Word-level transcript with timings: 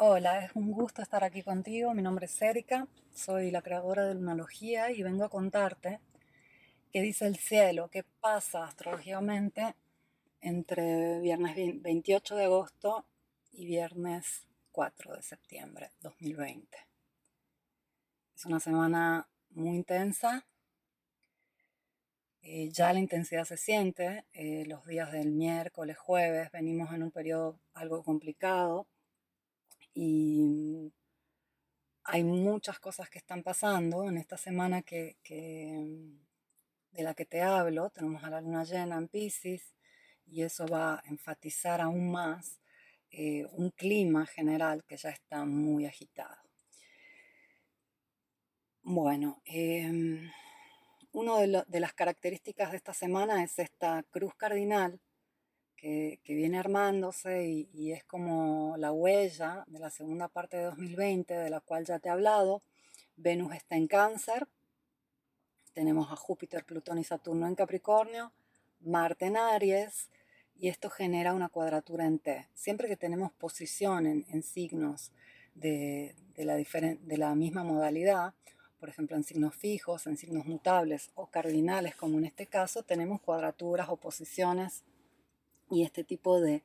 Hola, 0.00 0.44
es 0.44 0.52
un 0.54 0.70
gusto 0.70 1.02
estar 1.02 1.24
aquí 1.24 1.42
contigo. 1.42 1.92
Mi 1.92 2.02
nombre 2.02 2.26
es 2.26 2.40
Erika, 2.40 2.86
soy 3.12 3.50
la 3.50 3.62
creadora 3.62 4.04
de 4.04 4.14
Lunalogía 4.14 4.92
y 4.92 5.02
vengo 5.02 5.24
a 5.24 5.28
contarte 5.28 5.98
qué 6.92 7.02
dice 7.02 7.26
el 7.26 7.36
cielo, 7.36 7.88
qué 7.90 8.04
pasa 8.20 8.62
astrológicamente 8.62 9.74
entre 10.40 11.18
viernes 11.18 11.56
28 11.82 12.36
de 12.36 12.44
agosto 12.44 13.06
y 13.50 13.66
viernes 13.66 14.46
4 14.70 15.16
de 15.16 15.22
septiembre 15.22 15.90
2020. 16.00 16.78
Es 18.36 18.46
una 18.46 18.60
semana 18.60 19.28
muy 19.50 19.74
intensa. 19.74 20.46
Eh, 22.42 22.70
ya 22.70 22.92
la 22.92 23.00
intensidad 23.00 23.46
se 23.46 23.56
siente. 23.56 24.26
Eh, 24.32 24.62
los 24.64 24.86
días 24.86 25.10
del 25.10 25.32
miércoles, 25.32 25.98
jueves, 25.98 26.52
venimos 26.52 26.94
en 26.94 27.02
un 27.02 27.10
periodo 27.10 27.58
algo 27.74 28.04
complicado 28.04 28.86
y 30.00 30.92
hay 32.04 32.22
muchas 32.22 32.78
cosas 32.78 33.10
que 33.10 33.18
están 33.18 33.42
pasando 33.42 34.08
en 34.08 34.16
esta 34.16 34.36
semana 34.36 34.82
que, 34.82 35.16
de 36.92 37.02
la 37.02 37.14
que 37.14 37.24
te 37.24 37.42
hablo. 37.42 37.90
Tenemos 37.90 38.22
a 38.22 38.30
la 38.30 38.40
luna 38.40 38.62
llena 38.62 38.96
en 38.96 39.08
Pisces 39.08 39.74
y 40.24 40.42
eso 40.42 40.68
va 40.68 40.94
a 40.94 41.02
enfatizar 41.06 41.80
aún 41.80 42.12
más 42.12 42.60
eh, 43.10 43.44
un 43.50 43.70
clima 43.70 44.24
general 44.24 44.84
que 44.84 44.96
ya 44.96 45.10
está 45.10 45.44
muy 45.44 45.84
agitado. 45.84 46.48
Bueno, 48.82 49.42
eh, 49.46 50.30
una 51.10 51.64
de, 51.66 51.80
las 51.80 51.92
características 51.94 52.70
de 52.70 52.76
esta 52.76 52.94
semana 52.94 53.42
es 53.42 53.58
esta 53.58 54.04
cruz 54.04 54.36
cardinal 54.36 55.00
que, 55.78 56.20
viene 56.26 56.58
armándose 56.58 57.66
y, 57.72 57.92
es 57.92 58.04
como 58.04 58.76
la 58.76 58.92
huella 58.92 59.64
de 59.68 59.78
la 59.78 59.90
segunda 59.90 60.28
parte 60.28 60.56
de 60.56 60.64
2020 60.64 61.34
de 61.34 61.50
la 61.50 61.60
cual 61.60 61.84
ya 61.84 61.98
te 61.98 62.08
he 62.08 62.12
hablado. 62.12 62.62
Venus 63.16 63.54
está 63.54 63.76
en 63.76 63.86
cáncer, 63.86 64.46
tenemos 65.72 66.10
a 66.10 66.16
Júpiter, 66.16 66.64
Plutón 66.64 66.98
y 66.98 67.04
Saturno 67.04 67.46
en 67.46 67.54
Capricornio, 67.54 68.32
Marte 68.80 69.26
en 69.26 69.36
Aries 69.36 70.08
y 70.56 70.68
esto 70.68 70.90
genera 70.90 71.34
una 71.34 71.48
cuadratura 71.48 72.06
en 72.06 72.18
T. 72.18 72.48
Siempre 72.54 72.88
que 72.88 72.96
tenemos 72.96 73.32
posición 73.32 74.06
en, 74.06 74.42
signos 74.42 75.12
de, 75.54 76.14
la 76.36 76.56
de 76.56 77.16
la 77.16 77.34
misma 77.34 77.62
modalidad, 77.62 78.34
por 78.80 78.88
ejemplo 78.88 79.16
en 79.16 79.24
signos 79.24 79.54
fijos, 79.54 80.06
en 80.06 80.16
signos 80.16 80.46
mutables 80.46 81.10
o 81.14 81.26
cardinales 81.26 81.94
como 81.96 82.18
en 82.18 82.24
este 82.24 82.46
caso, 82.46 82.82
tenemos 82.82 83.20
cuadraturas 83.20 83.88
o 83.88 83.96
posiciones 83.96 84.84
y 85.70 85.82
este 85.82 86.04
tipo 86.04 86.40
de, 86.40 86.62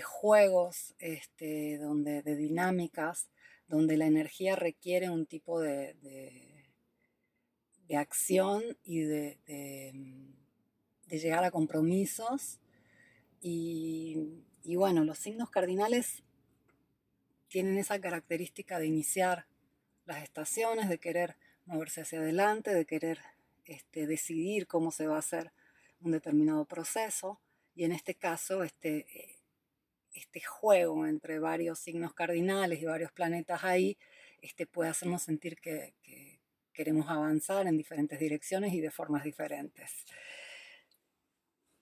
juegos, 0.00 0.94
este, 0.98 1.76
donde, 1.76 2.22
de 2.22 2.34
dinámicas, 2.34 3.28
donde 3.68 3.98
la 3.98 4.06
energía 4.06 4.56
requiere 4.56 5.10
un 5.10 5.26
tipo 5.26 5.60
de, 5.60 5.94
de, 7.88 7.96
acción 7.96 8.62
y 8.82 9.00
de, 9.00 9.36
llegar 11.08 11.44
a 11.44 11.50
compromisos. 11.50 12.58
Y, 13.42 14.44
y 14.64 14.76
bueno, 14.76 15.04
los 15.04 15.18
signos 15.18 15.50
cardinales 15.50 16.22
tienen 17.48 17.76
esa 17.76 18.00
característica 18.00 18.78
de 18.78 18.86
iniciar 18.86 19.46
las 20.06 20.22
estaciones, 20.22 20.88
de 20.88 20.98
querer 20.98 21.36
moverse 21.66 22.00
hacia 22.00 22.20
adelante, 22.20 22.74
de 22.74 22.86
querer 22.86 23.18
este, 23.66 24.06
decidir 24.06 24.66
cómo 24.66 24.90
se 24.90 25.06
va 25.06 25.16
a 25.16 25.20
hacer 25.20 25.52
un 26.00 26.12
determinado 26.12 26.64
proceso. 26.64 27.40
Y 27.74 27.84
en 27.84 27.92
este 27.92 28.14
caso, 28.14 28.62
este, 28.62 29.06
eh, 29.12 29.38
este 30.14 30.40
juego 30.40 31.06
entre 31.06 31.38
varios 31.38 31.78
signos 31.78 32.12
cardinales 32.14 32.80
y 32.80 32.84
varios 32.84 33.12
planetas 33.12 33.64
ahí 33.64 33.96
este, 34.40 34.66
puede 34.66 34.90
hacernos 34.90 35.22
sentir 35.22 35.58
que, 35.60 35.94
queremos 36.72 37.10
avanzar 37.10 37.66
en 37.66 37.76
diferentes 37.76 38.18
direcciones 38.18 38.72
y 38.72 38.80
de 38.80 38.90
formas 38.90 39.24
diferentes. 39.24 40.06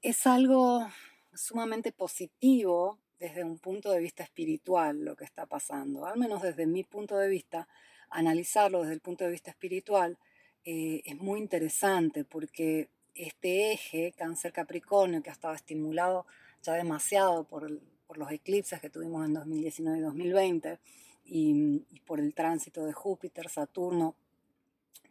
Es 0.03 0.27
algo 0.27 0.85
sumamente 1.33 1.93
positivo 1.93 2.99
desde 3.21 3.45
un 3.45 3.61
punto 3.61 3.93
de 3.93 4.01
vista 4.01 4.25
espiritual 4.25 5.05
lo 5.05 5.15
que 5.15 5.25
está 5.25 5.47
pasando, 5.47 6.07
al 6.07 6.19
menos 6.19 6.43
desde 6.43 6.67
mi 6.67 6.83
punto 6.83 7.17
de 7.19 7.29
vista, 7.29 7.69
analizarlo 8.09 8.81
desde 8.81 8.95
el 8.95 9.01
punto 9.01 9.25
de 9.25 9.31
vista 9.31 9.53
espiritual 9.53 10.19
eh, 10.65 11.03
es 11.05 11.17
muy 11.17 11.39
interesante 11.41 12.25
porque 12.25 12.91
este 13.15 13.73
eje 13.73 14.13
cáncer-capricornio 14.17 15.23
que 15.23 15.31
ha 15.31 15.33
estado 15.33 15.55
estimulado 15.55 16.27
ya 16.63 16.75
demasiado 16.75 17.45
por, 17.45 17.71
los 17.71 18.33
eclipses 18.33 18.81
que 18.81 18.91
tuvimos 18.91 19.25
en 19.25 19.35
2019 19.35 19.99
y 19.99 20.01
2020 20.01 20.79
y, 21.27 21.81
por 22.07 22.19
el 22.19 22.35
tránsito 22.35 22.85
de 22.85 22.93
Júpiter, 22.93 23.49
Saturno, 23.49 24.17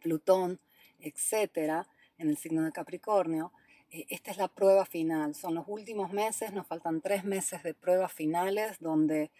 Plutón, 0.02 0.60
etcétera, 0.98 1.86
en 2.18 2.28
el 2.28 2.36
signo 2.36 2.62
de 2.62 2.72
Capricornio, 2.72 3.52
eh, 3.90 4.06
esta 4.10 4.30
es 4.30 4.36
la 4.36 4.48
prueba 4.48 4.84
final. 4.84 5.34
Son 5.34 5.54
los 5.54 5.64
últimos 5.66 6.12
meses, 6.12 6.52
nos 6.52 6.66
faltan 6.66 7.00
tres 7.00 7.24
meses 7.24 7.62
de 7.62 7.74
pruebas 7.74 8.12
finales 8.12 8.78
donde 8.80 9.30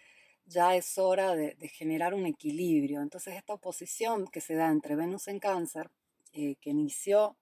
ya 0.47 0.75
es 0.75 0.97
hora 0.97 1.35
de, 1.35 1.55
generar 1.69 2.13
un 2.13 2.25
equilibrio. 2.25 3.01
Entonces 3.01 3.35
esta 3.35 3.53
oposición 3.53 4.27
que 4.27 4.41
se 4.41 4.55
da 4.55 4.69
entre 4.69 4.95
Venus 4.95 5.27
en 5.27 5.39
cáncer, 5.39 5.89
eh, 6.33 6.55
que 6.61 6.71
inició 6.71 7.35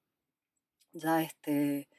ya 0.93 1.21
este 1.21 1.89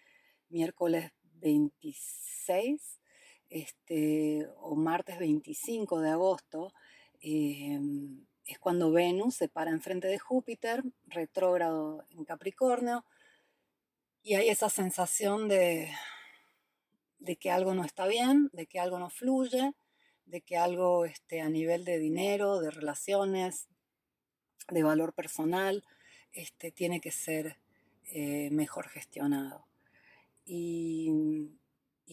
miércoles 0.49 1.13
26 1.41 3.01
este, 3.49 4.49
o 4.59 4.77
martes 4.77 5.19
25 5.19 6.01
de 6.01 6.11
agosto, 6.11 6.73
em, 7.21 8.25
es 8.45 8.59
cuando 8.59 8.91
Venus 8.93 9.37
se 9.37 9.49
para 9.49 9.71
enfrente 9.71 10.09
de 10.09 10.19
Júpiter, 10.19 10.83
retrógrado 11.07 12.05
en 12.11 12.25
Capricornio, 12.25 13.05
y 14.23 14.35
hay 14.35 14.49
esa 14.49 14.69
sensación 14.71 15.49
de, 15.49 15.91
de 17.19 17.37
que 17.37 17.51
algo 17.51 17.75
no 17.75 17.85
está 17.85 18.07
bien, 18.07 18.51
de 18.53 18.67
que 18.67 18.79
algo 18.79 18.99
no 18.99 19.11
fluye, 19.11 19.73
de 20.27 20.41
que 20.43 20.57
algo 20.57 21.05
este, 21.05 21.41
a 21.41 21.49
nivel 21.49 21.85
de 21.85 21.99
dinero, 21.99 22.61
de 22.61 22.71
relaciones, 22.71 23.69
de 24.69 24.83
valor 24.83 25.13
personal, 25.13 25.85
este, 26.33 26.71
tiene 26.71 27.01
que 27.01 27.11
ser 27.11 27.57
eh, 28.13 28.51
mejor 28.51 28.89
gestionado. 28.89 29.67
Y, 30.45 31.13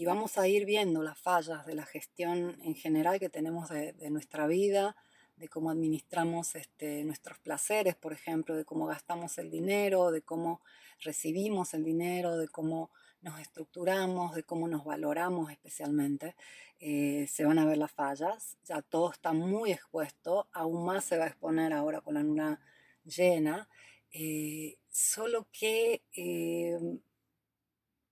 vamos 0.06 0.38
a 0.38 0.48
ir 0.48 0.66
viendo 0.66 1.02
las 1.02 1.20
fallas 1.20 1.66
de 1.66 1.74
la 1.74 1.86
gestión 1.86 2.56
en 2.64 2.76
general 2.76 3.20
que 3.20 3.30
tenemos 3.30 3.70
de, 3.70 3.94
nuestra 4.12 4.46
vida, 4.46 4.96
de 5.38 5.50
cómo 5.50 5.72
administramos 5.72 6.56
este, 6.56 7.04
nuestros 7.04 7.40
placeres, 7.40 7.96
por 7.96 8.14
ejemplo, 8.14 8.56
de 8.56 8.64
cómo 8.64 8.86
gastamos 8.86 9.40
el 9.40 9.50
dinero, 9.50 10.12
de 10.12 10.22
cómo 10.22 10.62
recibimos 11.02 11.74
el 11.74 11.84
dinero, 11.84 12.38
de 12.38 12.48
cómo 12.48 12.92
nos 13.22 13.40
estructuramos, 13.40 14.36
de 14.36 14.44
cómo 14.44 14.68
nos 14.68 14.86
valoramos 14.86 15.52
especialmente. 15.52 16.36
Eh, 16.80 17.26
se 17.28 17.44
van 17.44 17.58
a 17.58 17.66
ver 17.66 17.80
las 17.80 17.92
fallas, 17.92 18.58
ya 18.66 18.84
todo 18.84 19.12
está 19.12 19.34
muy 19.34 19.72
expuesto, 19.72 20.48
aún 20.54 20.86
más 20.86 21.06
se 21.06 21.18
va 21.18 21.26
a 21.26 21.30
exponer 21.30 21.74
ahora 21.74 22.02
con 22.02 22.14
la 22.14 22.22
luna 22.22 22.62
llena 23.04 23.68
eh, 24.12 24.78
solo 24.90 25.48
que 25.52 26.02
em, 26.14 27.00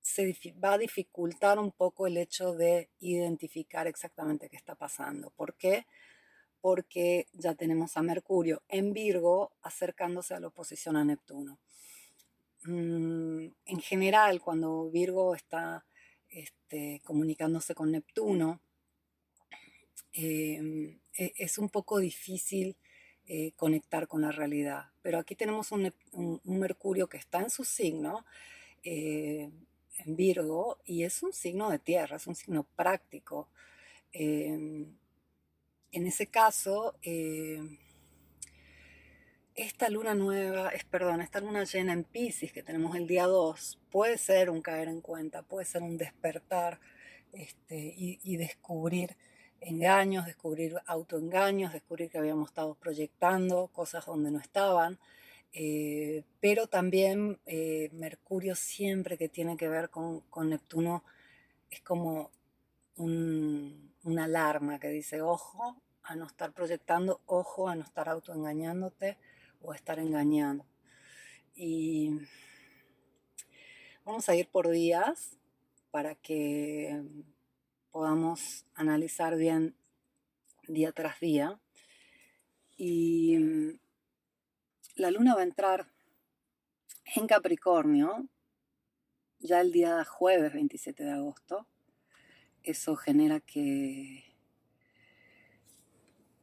se 0.01 0.35
va 0.63 0.73
a 0.73 0.77
dificultar 0.77 1.57
un 1.59 1.71
poco 1.71 2.07
el 2.07 2.17
hecho 2.17 2.53
de 2.53 2.89
identificar 2.99 3.87
exactamente 3.87 4.49
qué 4.49 4.55
está 4.55 4.75
pasando. 4.75 5.31
¿Por 5.31 5.55
qué? 5.55 5.87
Porque 6.61 7.27
ya 7.33 7.55
tenemos 7.55 7.97
a 7.97 8.03
Mercurio 8.03 8.61
en 8.67 8.93
Virgo 8.93 9.53
acercándose 9.61 10.33
a 10.35 10.39
la 10.39 10.47
oposición 10.47 10.95
a 10.95 11.03
Neptuno. 11.03 11.59
Mm, 12.65 13.47
en 13.65 13.79
general, 13.79 14.41
cuando 14.41 14.89
Virgo 14.89 15.35
está 15.35 15.85
este, 16.29 17.01
comunicándose 17.03 17.75
con 17.75 17.91
Neptuno, 17.91 18.61
em, 20.13 20.99
e, 21.17 21.33
es 21.37 21.57
un 21.57 21.69
poco 21.69 21.99
difícil 21.99 22.77
eh, 23.27 23.53
conectar 23.55 24.07
con 24.07 24.21
la 24.21 24.31
realidad. 24.31 24.91
Pero 25.01 25.17
aquí 25.17 25.35
tenemos 25.35 25.71
un, 25.71 25.91
Mercurio 26.43 27.07
que 27.07 27.17
está 27.17 27.39
en 27.41 27.49
su 27.49 27.63
signo, 27.63 28.25
eh, 28.83 29.49
en 29.97 30.15
Virgo, 30.15 30.77
y 30.85 31.03
es 31.03 31.23
un 31.23 31.33
signo 31.33 31.69
de 31.71 31.79
tierra, 31.79 32.17
es 32.17 32.27
un 32.27 32.35
signo 32.35 32.67
práctico. 32.75 33.49
Em, 34.11 34.95
en 35.91 36.07
ese 36.07 36.27
caso, 36.27 36.95
esta 39.55 39.89
luna 39.89 40.13
nueva, 40.13 40.69
es, 40.69 40.83
perdón, 40.85 41.21
esta 41.21 41.39
luna 41.39 41.63
llena 41.63 41.93
en 41.93 42.03
Pisces 42.03 42.51
que 42.51 42.61
tenemos 42.61 42.95
el 42.95 43.07
día 43.07 43.25
2, 43.25 43.79
puede 43.89 44.17
ser 44.17 44.49
un 44.49 44.61
caer 44.61 44.87
en 44.87 45.01
cuenta, 45.01 45.41
puede 45.41 45.65
ser 45.65 45.81
un 45.81 45.97
despertar 45.97 46.79
este, 47.33 47.93
y 47.95 48.37
descubrir 48.37 49.15
engaños, 49.61 50.25
descubrir 50.25 50.75
autoengaños, 50.85 51.73
descubrir 51.73 52.09
que 52.09 52.17
habíamos 52.17 52.49
estado 52.49 52.75
proyectando 52.75 53.67
cosas 53.67 54.05
donde 54.05 54.31
no 54.31 54.39
estaban. 54.39 54.99
Eh, 55.53 56.23
pero 56.41 56.67
también 56.67 57.39
eh, 57.45 57.89
Mercurio 57.93 58.55
siempre 58.55 59.17
que 59.17 59.29
tiene 59.29 59.55
que 59.55 59.69
ver 59.69 59.89
con, 59.89 60.23
Neptuno 60.49 61.03
es 61.69 61.81
como 61.81 62.29
una 62.97 64.25
alarma 64.25 64.79
que 64.79 64.89
dice, 64.89 65.21
ojo, 65.21 65.81
a 66.03 66.15
no 66.15 66.25
estar 66.27 66.53
proyectando, 66.53 67.21
ojo 67.25 67.67
a 67.67 67.75
no 67.75 67.83
estar 67.83 68.09
autoengañándote 68.09 69.17
o 69.61 69.71
a 69.71 69.75
estar 69.75 69.99
engañando. 69.99 70.65
Y 71.55 72.19
vamos 74.03 74.27
a 74.29 74.35
ir 74.35 74.47
por 74.49 74.69
días 74.69 75.37
para 75.89 76.15
que 76.15 77.01
podamos 77.95 78.65
analizar 78.73 79.37
bien 79.37 79.73
día 80.67 80.91
tras 80.91 81.17
día. 81.21 81.57
Y 82.75 83.37
mm, 83.37 83.79
la 84.95 85.11
luna 85.11 85.33
va 85.33 85.39
a 85.39 85.45
entrar 85.45 85.87
en 87.15 87.25
Capricornio 87.25 88.27
ya 89.39 89.61
el 89.61 89.71
día 89.71 90.03
jueves 90.03 90.51
27 90.51 91.05
de 91.05 91.11
agosto. 91.13 91.67
Eso 92.63 92.97
genera 92.97 93.39
que, 93.39 94.25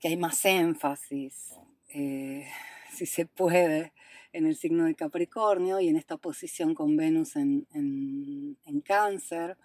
que 0.01 0.09
hay 0.09 0.17
más 0.17 0.43
énfasis, 0.47 1.53
eh, 1.91 2.49
si 2.95 3.05
se 3.05 3.27
puede, 3.27 3.93
en 4.33 4.47
el 4.47 4.57
signo 4.57 4.87
de 4.87 4.95
Capricornio 4.95 5.81
y 5.81 5.89
en 5.89 5.99
esta 5.99 6.17
posición 6.17 6.75
con 6.75 6.97
Venus 6.97 7.37
en, 7.37 7.67
en, 7.75 8.81
cáncer. 8.81 9.59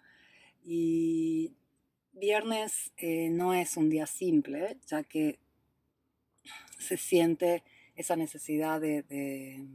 Y 0.66 1.56
viernes 2.18 2.92
eh, 2.98 3.30
no 3.30 3.54
es 3.54 3.78
un 3.78 3.90
día 3.90 4.06
simple, 4.06 4.78
ya 4.88 5.04
que 5.04 5.40
se 6.80 6.98
siente 6.98 7.64
esa 7.96 8.16
necesidad 8.16 8.80
de, 8.82 9.04
de, 9.04 9.66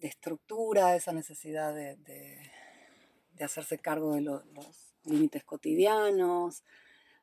estructura, 0.00 0.94
esa 0.96 1.12
necesidad 1.12 1.74
de, 1.74 1.96
de 1.96 3.44
hacerse 3.44 3.78
cargo 3.78 4.14
de 4.14 4.20
los 4.20 4.42
límites 5.04 5.44
cotidianos, 5.44 6.62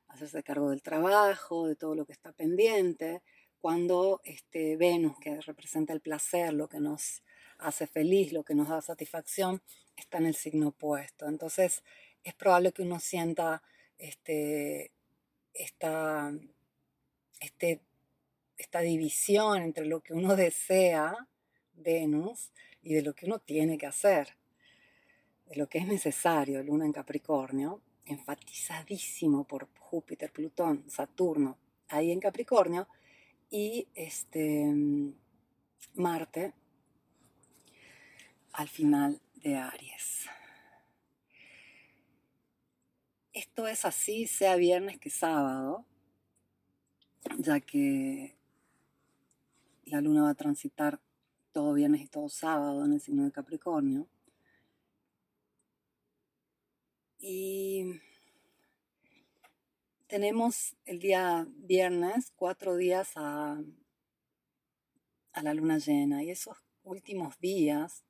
hacerse 0.08 0.44
cargo 0.44 0.70
del 0.70 0.82
trabajo, 0.82 1.68
de 1.68 1.76
todo 1.76 1.96
lo 1.96 2.06
que 2.06 2.14
está 2.14 2.32
pendiente, 2.32 3.22
cuando 3.60 4.22
este 4.24 4.76
Venus, 4.78 5.18
que 5.20 5.40
representa 5.42 5.94
el 5.94 6.02
placer, 6.02 6.54
lo 6.54 6.68
que 6.68 6.80
nos 6.80 7.24
hace 7.60 7.86
feliz, 7.86 8.34
lo 8.34 8.44
que 8.44 8.56
nos 8.56 8.70
da 8.70 8.82
satisfacción, 8.82 9.62
está 9.96 10.18
en 10.18 10.26
el 10.26 10.36
signo 10.36 10.70
opuesto. 10.70 11.28
Entonces 11.28 11.84
es 12.24 12.34
probable 12.34 12.72
que 12.72 12.82
uno 12.84 13.00
sienta 13.00 13.62
este, 13.98 14.92
esta, 15.54 16.34
este 17.40 17.82
esta 18.62 18.82
división 18.82 19.64
entre 19.64 19.86
lo 19.86 20.02
que 20.02 20.14
uno 20.14 20.36
desea, 20.36 21.28
Venus, 21.74 22.52
y 22.84 22.94
de 22.94 23.02
lo 23.02 23.14
que 23.14 23.26
uno 23.26 23.40
tiene 23.40 23.78
que 23.78 23.88
hacer, 23.88 24.36
de 25.48 25.56
lo 25.56 25.68
que 25.68 25.80
es 25.80 25.88
necesario, 25.88 26.64
Luna 26.64 26.86
en 26.86 26.94
Capricornio, 26.94 27.82
enfatizadísimo 28.06 29.46
por 29.46 29.68
Júpiter, 29.80 30.32
Plutón, 30.32 30.88
Saturno, 30.88 31.58
ahí 31.90 32.12
en 32.12 32.20
Capricornio, 32.20 32.88
y 33.50 33.88
este 33.96 34.72
Marte 35.96 36.54
al 38.54 38.70
final 38.70 39.20
de 39.36 39.56
Aries. 39.56 40.11
Esto 43.52 43.68
es 43.68 43.84
así, 43.84 44.28
sea 44.28 44.56
viernes 44.56 44.98
que 44.98 45.10
sábado, 45.10 45.86
ya 47.38 47.60
que 47.60 48.38
la 49.84 50.00
luna 50.00 50.24
va 50.24 50.30
a 50.30 50.36
transitar 50.36 51.02
todo 51.52 51.74
viernes 51.74 52.00
y 52.00 52.08
todo 52.08 52.30
sábado 52.30 52.86
en 52.86 52.94
el 52.94 53.02
signo 53.02 53.26
de 53.26 53.34
Capricornio. 53.34 54.08
Y 57.20 58.00
tenemos 60.08 60.78
el 60.86 61.00
día 61.00 61.46
viernes 61.50 62.32
cuatro 62.38 62.78
días 62.78 63.12
a, 63.18 63.62
a 65.34 65.44
la 65.44 65.54
luna 65.54 65.78
llena 65.78 66.24
y 66.24 66.32
esos 66.32 66.56
últimos 66.84 67.38
días 67.42 68.06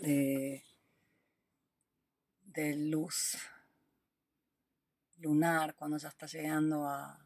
de, 0.00 0.64
de 2.46 2.74
luz 2.74 3.38
lunar, 5.22 5.74
cuando 5.74 5.96
ya 5.96 6.08
está 6.08 6.26
llegando 6.26 6.86
a, 6.86 7.18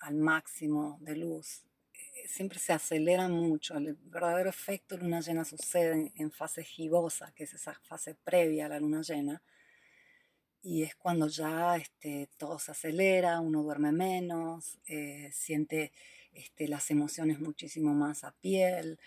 al 0.00 0.14
máximo 0.14 0.98
de 1.00 1.16
luz, 1.16 1.64
eh, 1.94 2.28
siempre 2.28 2.58
se 2.58 2.72
acelera 2.72 3.28
mucho. 3.28 3.76
El 3.76 3.94
verdadero 3.94 4.50
efecto 4.50 4.96
luna 4.96 5.20
llena 5.20 5.44
sucede 5.44 6.12
en, 6.16 6.30
fase 6.30 6.64
gibosa, 6.64 7.32
que 7.34 7.44
es 7.44 7.54
esa 7.54 7.74
fase 7.84 8.14
previa 8.14 8.66
a 8.66 8.68
la 8.68 8.80
luna 8.80 9.02
llena. 9.02 9.42
Y 10.62 10.82
es 10.82 10.94
cuando 10.96 11.28
ya 11.28 11.76
este, 11.76 12.28
todo 12.38 12.58
se 12.58 12.72
acelera, 12.72 13.40
uno 13.40 13.62
duerme 13.62 13.92
menos, 13.92 14.78
eh, 14.86 15.30
siente 15.32 15.92
este, 16.32 16.68
las 16.68 16.90
emociones 16.90 17.38
muchísimo 17.40 17.92
más 17.94 18.24
a 18.24 18.32
piel, 18.32 18.98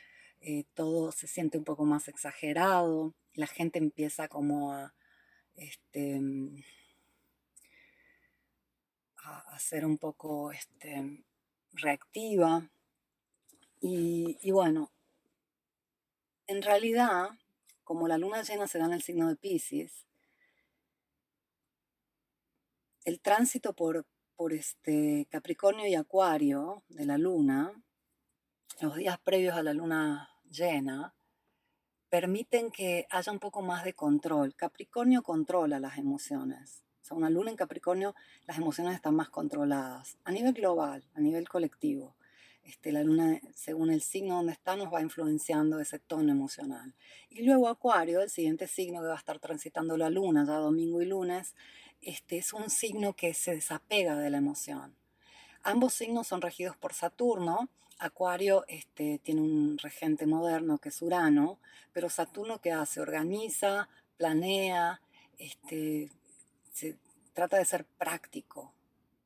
eh, 0.41 0.65
todo 0.75 1.11
se 1.11 1.27
siente 1.27 1.57
un 1.57 1.63
poco 1.63 1.83
más 1.83 2.07
exagerado, 2.07 3.15
la 3.33 3.47
gente 3.47 3.79
empieza 3.79 4.27
como 4.27 4.73
a, 4.73 4.93
este, 5.57 6.21
a, 9.23 9.59
ser 9.59 9.85
un 9.85 9.97
poco 9.97 10.51
este, 10.51 11.23
reactiva. 11.73 12.69
Y, 13.79 14.51
bueno, 14.51 14.91
en 16.47 16.61
realidad, 16.61 17.29
como 17.83 18.07
la 18.07 18.17
luna 18.17 18.41
llena 18.43 18.67
se 18.67 18.79
da 18.79 18.85
en 18.85 18.93
el 18.93 19.03
signo 19.03 19.27
de 19.27 19.35
Pisces, 19.35 20.05
el 23.05 23.21
tránsito 23.21 23.73
por, 23.73 24.05
por 24.35 24.53
este 24.53 25.27
Capricornio 25.29 25.87
y 25.87 25.95
Acuario 25.95 26.83
de 26.89 27.05
la 27.05 27.17
luna, 27.17 27.71
los 28.81 28.95
días 28.95 29.19
previos 29.19 29.55
a 29.55 29.63
la 29.63 29.73
luna 29.73 30.29
llena, 30.49 31.16
permiten 32.09 32.71
que 32.71 33.07
haya 33.09 33.31
un 33.31 33.39
poco 33.39 33.61
más 33.61 33.83
de 33.83 33.93
control. 33.93 34.55
Capricornio 34.55 35.23
controla 35.23 35.79
las 35.79 35.97
emociones 35.97 36.83
sea, 37.07 37.17
una 37.17 37.29
luna 37.29 37.49
en 37.49 37.57
Capricornio, 37.57 38.15
las 38.45 38.57
emociones 38.57 38.95
están 38.95 39.15
más 39.15 39.29
controladas 39.29 40.17
a 40.23 40.31
nivel 40.31 40.53
global, 40.53 41.03
a 41.13 41.21
nivel 41.21 41.47
colectivo. 41.47 42.15
Este, 42.63 42.91
la 42.91 43.01
luna, 43.01 43.39
según 43.55 43.91
el 43.91 44.01
signo 44.01 44.35
donde 44.35 44.51
está, 44.51 44.75
nos 44.75 44.93
va 44.93 45.01
influenciando 45.01 45.79
ese 45.79 45.99
tono 45.99 46.33
emocional. 46.33 46.93
Y 47.29 47.43
luego 47.43 47.69
Acuario, 47.69 48.21
el 48.21 48.29
siguiente 48.29 48.67
signo 48.67 48.99
que 48.99 49.07
va 49.07 49.13
a 49.13 49.19
estar 49.19 49.39
transitando 49.39 49.95
la 49.95 50.09
luna, 50.09 50.43
ya 50.45 50.55
domingo 50.55 51.01
y 51.01 51.05
lunes, 51.05 51.55
este, 52.01 52.37
es 52.37 52.51
un 52.51 52.69
signo 52.69 53.13
que 53.13 53.33
se 53.33 53.55
desapega 53.55 54.17
de 54.17 54.29
la 54.29 54.39
emoción. 54.39 54.95
Ambos 55.63 55.93
signos 55.93 56.27
son 56.27 56.41
regidos 56.41 56.75
por 56.75 56.93
Saturno. 56.93 57.69
Acuario 57.99 58.65
este, 58.67 59.19
tiene 59.23 59.41
un 59.41 59.77
regente 59.77 60.25
moderno 60.25 60.77
que 60.77 60.89
es 60.89 61.01
Urano, 61.01 61.59
pero 61.93 62.09
Saturno 62.09 62.59
que 62.61 62.71
hace, 62.71 62.99
organiza, 63.01 63.89
planea, 64.17 65.01
este, 65.37 66.11
se 66.71 66.97
trata 67.33 67.57
de 67.57 67.65
ser 67.65 67.85
práctico, 67.85 68.73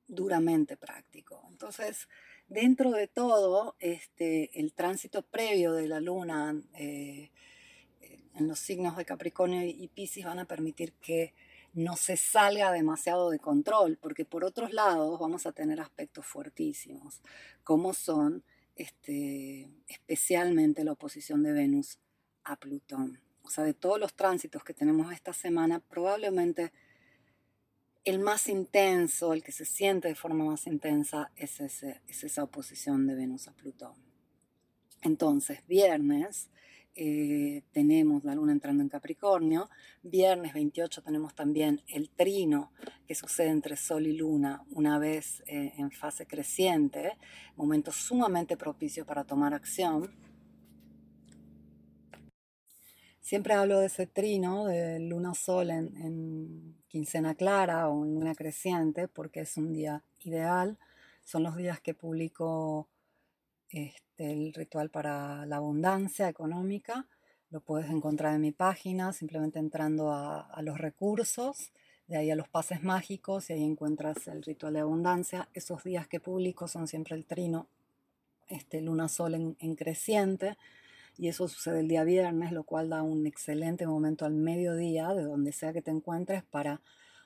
duramente 0.08 0.78
práctico. 0.78 1.46
Entonces, 1.50 2.08
dentro 2.48 2.92
de 2.92 3.08
todo, 3.08 3.75
este, 3.80 4.58
el 4.60 4.74
tránsito 4.74 5.22
previo 5.22 5.74
de 5.74 5.88
la 5.88 6.00
luna 6.00 6.56
eh, 6.74 7.30
en 8.36 8.48
los 8.48 8.60
signos 8.60 8.98
de 8.98 9.06
Capricornio 9.06 9.63
y 9.63 9.88
Pisces 9.88 10.25
van 10.25 10.40
a 10.40 10.46
permitir 10.46 10.94
que 10.94 11.34
no 11.74 11.96
se 11.96 12.18
salga 12.18 12.72
demasiado 12.72 13.30
de 13.30 13.40
control, 13.40 13.98
porque 14.01 14.25
por 14.25 14.44
otros 14.44 14.74
lados 14.74 15.20
vamos 15.20 15.46
a 15.46 15.51
tener 15.51 15.80
aspectos 15.80 16.25
fuertísimos, 16.25 17.22
como 17.63 17.94
son 17.94 18.44
este, 18.82 19.70
especialmente 19.88 20.84
la 20.84 20.94
oposición 20.94 21.44
de 21.44 21.54
Venus 21.54 22.00
a 22.44 22.56
Plutón. 22.56 23.20
O 23.44 23.50
sea, 23.50 23.64
de 23.64 23.74
todos 23.74 24.00
los 24.00 24.14
tránsitos 24.14 24.64
que 24.64 24.74
tenemos 24.74 25.12
esta 25.14 25.34
semana, 25.34 25.80
probablemente 25.80 26.72
el 28.04 28.20
más 28.20 28.48
intenso, 28.48 29.34
el 29.34 29.44
que 29.44 29.52
se 29.52 29.66
siente 29.66 30.08
de 30.08 30.16
forma 30.16 30.46
más 30.46 30.66
intensa, 30.66 31.32
es, 31.36 31.60
esa 31.62 32.44
oposición 32.44 33.06
de 33.06 33.16
Venus 33.16 33.48
a 33.48 33.54
Plutón. 33.54 33.94
Entonces, 35.02 35.60
viernes 35.68 36.50
eh, 36.95 37.63
tenemos 37.71 38.25
la 38.25 38.36
luna 38.36 38.51
entrando 38.51 38.83
en 38.83 38.89
Capricornio, 38.89 39.69
viernes 40.03 40.53
28 40.53 41.01
tenemos 41.01 41.33
también 41.33 41.81
el 41.88 42.10
trino 42.10 42.74
que 43.07 43.15
sucede 43.15 43.48
entre 43.48 43.77
Sol 43.77 44.07
y 44.07 44.13
Luna 44.13 44.63
una 44.71 45.00
vez 45.00 45.41
eh, 45.48 45.74
en 45.77 45.91
fase 45.91 46.25
creciente, 46.25 47.17
momento 47.55 47.91
sumamente 47.91 48.57
propicio 48.57 49.05
para 49.05 49.24
tomar 49.24 49.53
acción. 49.53 50.12
Siempre 53.21 53.53
hablo 53.53 53.79
de 53.79 53.86
ese 53.86 54.07
trino, 54.07 54.65
de 54.65 55.00
luna-sol 55.00 55.69
en, 55.69 56.75
quincena 56.89 57.36
clara 57.36 57.88
o 57.88 58.03
en 58.03 58.15
luna 58.15 58.36
creciente, 58.36 59.07
porque 59.07 59.41
es 59.41 59.55
un 59.55 59.71
día 59.71 60.03
ideal. 60.19 60.77
Son 61.24 61.43
los 61.43 61.55
días 61.55 61.79
que 61.79 61.93
publico 61.93 62.89
este, 63.72 64.32
el 64.32 64.54
ritual 64.54 64.90
para 64.90 65.46
la 65.46 65.58
abundancia 65.58 66.30
económica. 66.30 67.08
Lo 67.50 67.62
puedes 67.62 67.90
encontrar 67.90 68.36
en 68.36 68.42
mi 68.42 68.51
página 68.51 69.13
simplemente 69.13 69.60
entrando 69.60 70.12
a, 70.12 70.62
los 70.62 70.78
recursos 70.78 71.72
de 72.08 72.18
ahí 72.18 72.32
a 72.32 72.36
los 72.36 72.50
pases 72.50 72.84
mágicos 72.84 73.50
y 73.50 73.54
ahí 73.54 73.63
encuentras 73.63 74.28
el 74.28 74.44
ritual 74.44 74.74
de 74.74 74.80
abundancia. 74.82 75.50
Esos 75.54 75.84
días 75.84 76.08
que 76.08 76.20
publico 76.20 76.68
son 76.68 76.88
siempre 76.88 77.16
el 77.16 77.25
trino, 77.25 77.68
este, 78.48 78.82
luna 78.82 79.08
sol 79.08 79.36
en, 79.36 79.56
en 79.60 79.75
creciente 79.75 80.58
y 81.18 81.28
eso 81.28 81.48
sucede 81.48 81.82
el 81.82 81.88
día 81.88 82.04
viernes, 82.04 82.51
lo 82.51 82.63
cual 82.63 82.90
da 82.90 83.04
un 83.04 83.28
excelente 83.28 83.86
momento 83.86 84.25
al 84.25 84.34
mediodía, 84.34 85.13
de 85.13 85.24
donde 85.24 85.51
sea 85.51 85.74
que 85.74 85.82
te 85.82 85.92
encuentres, 85.92 86.44
para 86.44 86.82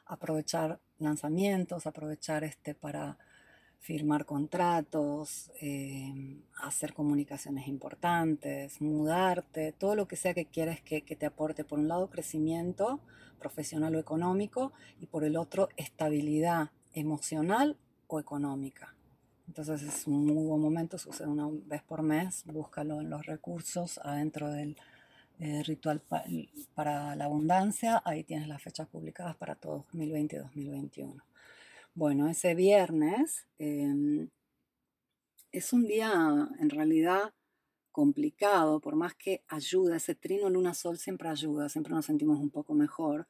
aprovechar 0.06 0.80
lanzamientos, 0.98 1.88
aprovechar 1.88 2.44
este 2.44 2.76
para 2.76 3.18
firmar 3.80 4.26
contratos, 4.26 5.52
em, 5.62 6.42
hacer 6.62 6.94
comunicaciones 6.94 7.68
importantes, 7.68 8.82
mudarte, 8.82 9.72
todo 9.74 9.96
lo 9.96 10.08
que 10.08 10.16
sea 10.16 10.34
que 10.34 10.46
quieres 10.46 10.82
que, 10.82 11.02
que, 11.04 11.16
te 11.16 11.26
aporte, 11.26 11.64
por 11.64 11.80
un 11.80 11.88
lado, 11.88 12.10
crecimiento 12.10 13.00
profesional 13.40 13.96
o 13.96 14.00
económico 14.00 14.74
y 15.00 15.06
por 15.06 15.24
el 15.24 15.38
otro, 15.38 15.70
estabilidad 15.78 16.72
emocional 16.94 17.78
o 18.08 18.20
económica. 18.20 18.96
Entonces 19.48 19.84
es 19.84 20.08
un 20.08 20.26
muy 20.26 20.46
buen 20.46 20.62
momento, 20.62 20.98
sucede 20.98 21.28
una 21.28 21.48
vez 21.68 21.84
por 21.84 22.02
mes, 22.02 22.44
búscalo 22.46 23.02
en 23.02 23.10
los 23.10 23.26
recursos 23.26 24.00
adentro 24.04 24.52
del 24.52 24.76
eh, 25.40 25.64
ritual 25.64 26.02
para 26.74 27.16
la 27.16 27.26
abundancia, 27.26 28.02
ahí 28.06 28.24
tienes 28.24 28.48
las 28.48 28.62
fechas 28.62 28.88
publicadas 28.88 29.36
para 29.36 29.56
todo 29.56 29.86
2020 29.92 30.36
y 30.36 30.40
2021. 30.40 31.24
Bueno, 31.98 32.28
ese 32.28 32.56
viernes 32.56 33.48
em, 33.58 34.28
es 35.54 35.72
un 35.72 35.88
día 35.88 36.12
en 36.60 36.70
realidad 36.70 37.34
complicado, 37.94 38.82
por 38.82 38.98
más 38.98 39.16
que 39.16 39.44
ayuda, 39.48 39.96
ese 39.96 40.14
trino 40.14 40.50
luna 40.50 40.74
sol 40.74 40.98
siempre 40.98 41.30
ayuda, 41.30 41.70
siempre 41.70 41.94
nos 41.94 42.06
sentimos 42.06 42.38
un 42.42 42.50
poco 42.50 42.74
mejor. 42.74 43.30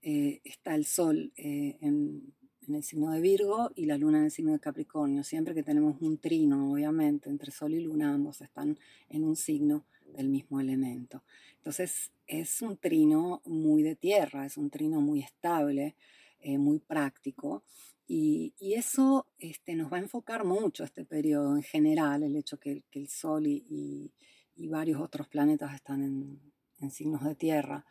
Eh, 0.00 0.40
está 0.44 0.74
el 0.74 0.86
sol 0.86 1.30
eh, 1.36 1.76
en 1.82 2.32
el 2.66 2.82
signo 2.82 3.10
de 3.10 3.20
Virgo 3.20 3.70
y 3.74 3.84
la 3.84 3.98
luna 3.98 4.16
en 4.16 4.24
el 4.24 4.30
signo 4.30 4.52
de 4.52 4.60
Capricornio. 4.60 5.22
Siempre 5.22 5.52
que 5.54 5.62
tenemos 5.62 6.00
un 6.00 6.16
trino, 6.16 6.72
obviamente, 6.72 7.28
entre 7.28 7.52
sol 7.52 7.74
y 7.74 7.80
luna, 7.80 8.14
ambos 8.14 8.40
están 8.40 8.78
en 9.10 9.24
un 9.24 9.36
signo 9.36 9.84
del 10.14 10.30
mismo 10.30 10.58
elemento. 10.58 11.22
Entonces 11.58 12.12
es 12.26 12.62
un 12.62 12.78
trino 12.78 13.42
muy 13.44 13.82
de 13.82 13.94
tierra, 13.94 14.46
es 14.46 14.56
un 14.56 14.70
trino 14.70 15.02
muy 15.02 15.20
estable, 15.20 15.96
eh, 16.40 16.56
muy 16.56 16.78
práctico. 16.78 17.62
Y, 18.08 18.54
eso 18.60 19.26
este, 19.38 19.74
nos 19.74 19.92
va 19.92 19.96
a 19.96 20.00
enfocar 20.00 20.44
mucho 20.44 20.84
este 20.84 21.04
periodo 21.04 21.56
en 21.56 21.62
general, 21.62 22.22
el 22.22 22.36
hecho 22.36 22.58
que, 22.58 22.84
que 22.90 23.00
el 23.00 23.08
Sol 23.08 23.46
y, 23.46 24.12
y, 24.54 24.68
varios 24.68 25.00
otros 25.00 25.28
planetas 25.28 25.74
están 25.74 26.02
en, 26.02 26.52
en 26.78 26.90
signos 26.90 27.24
de 27.24 27.34
tierra, 27.34 27.84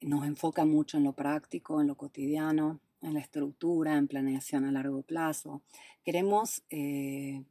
nos 0.00 0.24
enfoca 0.26 0.64
mucho 0.64 0.96
en 0.96 1.04
lo 1.04 1.12
práctico, 1.12 1.80
en 1.80 1.86
lo 1.86 1.96
cotidiano, 1.96 2.80
en 3.02 3.14
la 3.14 3.20
estructura, 3.20 3.96
en 3.96 4.08
planeación 4.08 4.64
a 4.64 4.72
largo 4.72 5.02
plazo. 5.02 5.62
Queremos 6.04 6.62
eh, 6.70 7.44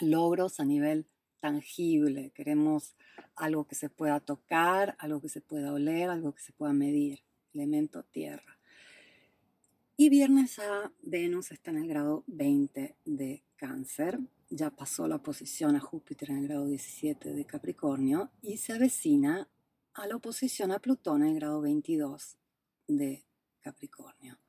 logros 0.00 0.60
a 0.60 0.64
nivel 0.64 1.06
tangible, 1.40 2.30
queremos 2.34 2.96
algo 3.36 3.66
que 3.66 3.74
se 3.74 3.90
pueda 3.90 4.20
tocar, 4.20 4.96
algo 4.98 5.20
que 5.20 5.28
se 5.28 5.40
pueda 5.40 5.72
oler, 5.72 6.08
algo 6.10 6.32
que 6.34 6.42
se 6.42 6.52
pueda 6.52 6.72
medir, 6.72 7.22
elemento 7.52 8.02
tierra. 8.04 8.58
Y 9.96 10.08
viernes 10.08 10.58
a 10.58 10.92
Venus 11.02 11.52
está 11.52 11.70
en 11.70 11.76
el 11.76 11.86
grado 11.86 12.24
20 12.26 12.96
de 13.04 13.44
cáncer, 13.54 14.18
ya 14.50 14.70
pasó 14.70 15.06
la 15.06 15.16
oposición 15.16 15.76
a 15.76 15.80
Júpiter 15.80 16.32
en 16.32 16.38
el 16.38 16.48
grado 16.48 16.66
17 16.66 17.32
de 17.32 17.44
Capricornio 17.44 18.32
y 18.42 18.56
se 18.56 18.72
avecina 18.72 19.48
a 19.92 20.08
la 20.08 20.16
oposición 20.16 20.72
a 20.72 20.80
Plutón 20.80 21.22
en 21.22 21.28
el 21.28 21.34
grado 21.36 21.60
22 21.60 22.38
de 22.88 23.24
Capricornio. 23.60 24.40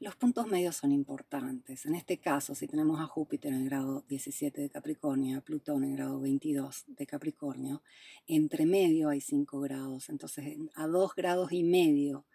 Los 0.00 0.16
puntos 0.16 0.46
medios 0.46 0.76
son 0.76 0.92
importantes. 0.92 1.86
En 1.86 1.94
este 1.94 2.18
caso, 2.18 2.54
si 2.54 2.66
tenemos 2.66 3.00
a 3.00 3.06
Júpiter 3.06 3.54
en 3.54 3.62
el 3.62 3.70
grado 3.70 4.04
17 4.06 4.60
de 4.60 4.68
Capricornio 4.68 5.38
a 5.38 5.40
Plutón 5.40 5.84
en 5.84 5.92
el 5.92 5.96
grado 5.96 6.20
22 6.20 6.84
de 6.88 7.06
Capricornio, 7.06 7.82
entre 8.26 8.66
medio 8.66 9.08
hay 9.08 9.22
5 9.22 9.60
grados. 9.60 10.10
Entonces, 10.10 10.58
a 10.74 10.86
2 10.86 11.14
grados 11.14 11.52
y 11.52 11.62
medio 11.62 12.26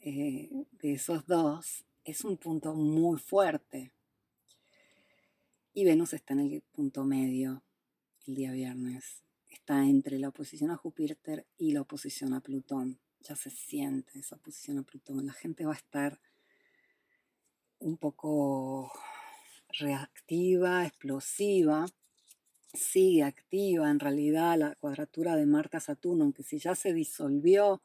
eh, 0.00 0.50
de 0.72 0.94
esos 0.94 1.26
dos 1.26 1.84
es 2.04 2.24
un 2.24 2.36
punto 2.36 2.74
muy 2.74 3.18
fuerte. 3.18 3.92
Y 5.74 5.84
Venus 5.84 6.12
está 6.12 6.34
en 6.34 6.40
el 6.40 6.62
punto 6.72 7.04
medio 7.04 7.62
el 8.26 8.34
día 8.34 8.52
viernes. 8.52 9.22
Está 9.48 9.84
entre 9.84 10.18
la 10.18 10.28
oposición 10.28 10.70
a 10.70 10.76
Júpiter 10.76 11.46
y 11.56 11.72
la 11.72 11.82
oposición 11.82 12.34
a 12.34 12.40
Plutón 12.40 12.98
ya 13.22 13.36
se 13.36 13.50
siente 13.50 14.18
esa 14.18 14.36
posición 14.36 14.78
a 14.78 14.82
Plutón. 14.82 15.26
La 15.26 15.32
gente 15.32 15.64
va 15.64 15.72
a 15.72 15.76
estar 15.76 16.20
un 17.78 17.96
poco 17.96 18.92
reactiva, 19.78 20.86
explosiva, 20.86 21.86
sigue 22.74 23.22
activa 23.22 23.90
en 23.90 24.00
realidad 24.00 24.58
la 24.58 24.74
cuadratura 24.76 25.36
de 25.36 25.46
Marte 25.46 25.76
a 25.76 25.80
Saturno, 25.80 26.24
aunque 26.24 26.42
si 26.42 26.58
ya 26.58 26.74
se 26.74 26.92
disolvió 26.92 27.82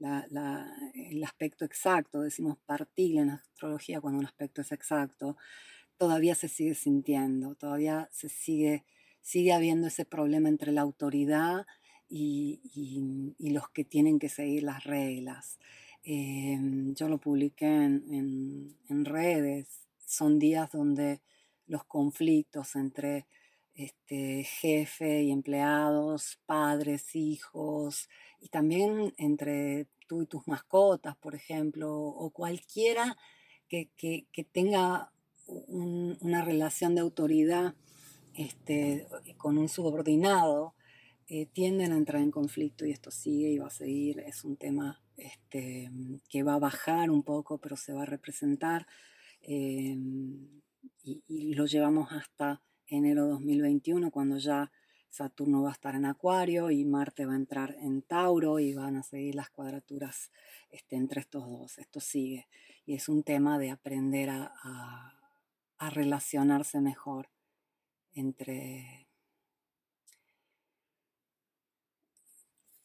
el 0.00 1.24
aspecto 1.24 1.64
exacto, 1.64 2.22
decimos 2.22 2.58
partil 2.66 3.18
en 3.18 3.30
astrología 3.30 4.00
cuando 4.00 4.20
un 4.20 4.26
aspecto 4.26 4.60
es 4.60 4.72
exacto, 4.72 5.36
todavía 5.98 6.34
se 6.34 6.48
sigue 6.48 6.74
sintiendo, 6.74 7.54
todavía 7.56 8.08
se 8.12 8.28
sigue, 8.28 8.84
sigue 9.20 9.52
habiendo 9.52 9.88
ese 9.88 10.04
problema 10.04 10.48
entre 10.48 10.72
la 10.72 10.82
autoridad 10.82 11.66
y, 12.08 13.34
los 13.38 13.68
que 13.70 13.84
tienen 13.84 14.18
que 14.18 14.28
seguir 14.28 14.62
las 14.62 14.84
reglas. 14.84 15.58
Em, 16.04 16.94
yo 16.94 17.08
lo 17.08 17.18
publiqué 17.18 17.66
en, 17.66 19.04
redes. 19.04 19.88
Son 20.06 20.38
días 20.38 20.70
donde 20.72 21.20
los 21.66 21.84
conflictos 21.84 22.76
entre 22.76 23.26
este, 23.74 24.44
jefe 24.44 25.22
y 25.22 25.30
empleados, 25.32 26.38
padres, 26.46 27.14
hijos, 27.14 28.08
y 28.40 28.48
también 28.48 29.14
entre 29.16 29.86
tú 30.06 30.22
y 30.22 30.26
tus 30.26 30.46
mascotas, 30.48 31.16
por 31.16 31.34
ejemplo, 31.34 31.94
o 31.94 32.30
cualquiera 32.30 33.16
que, 33.68 33.90
tenga 34.52 35.12
una 35.46 36.42
relación 36.42 36.94
de 36.94 37.00
autoridad 37.00 37.74
este, 38.34 39.06
con 39.36 39.58
un 39.58 39.68
subordinado, 39.68 40.74
eh, 41.30 41.46
tienden 41.46 41.92
a 41.92 41.96
entrar 41.96 42.22
en 42.22 42.30
conflicto 42.30 42.86
y 42.86 42.90
esto 42.90 43.10
sigue 43.10 43.50
y 43.50 43.58
va 43.58 43.66
a 43.66 43.70
seguir. 43.70 44.20
Es 44.20 44.44
un 44.44 44.56
tema 44.56 45.02
este, 45.16 45.90
que 46.30 46.42
va 46.42 46.54
a 46.54 46.58
bajar 46.58 47.10
un 47.10 47.22
poco, 47.22 47.58
pero 47.58 47.76
se 47.76 47.92
va 47.92 48.02
a 48.02 48.06
representar 48.06 48.86
eh, 49.42 49.96
y, 51.02 51.54
lo 51.54 51.66
llevamos 51.66 52.12
hasta 52.12 52.62
enero 52.86 53.26
2021, 53.28 54.10
cuando 54.10 54.38
ya 54.38 54.70
Saturno 55.10 55.62
va 55.62 55.70
a 55.70 55.72
estar 55.72 55.94
en 55.94 56.04
Acuario 56.04 56.70
y 56.70 56.84
Marte 56.84 57.26
va 57.26 57.32
a 57.32 57.36
entrar 57.36 57.76
en 57.80 58.02
Tauro 58.02 58.58
y 58.58 58.74
van 58.74 58.96
a 58.96 59.02
seguir 59.02 59.34
las 59.34 59.50
cuadraturas 59.50 60.30
este, 60.70 60.96
entre 60.96 61.20
estos 61.20 61.48
dos. 61.48 61.78
Esto 61.78 62.00
sigue 62.00 62.48
y 62.86 62.94
es 62.94 63.08
un 63.08 63.22
tema 63.22 63.58
de 63.58 63.70
aprender 63.70 64.30
a 64.30 65.14
relacionarse 65.90 66.80
mejor 66.80 67.28
entre 68.14 69.08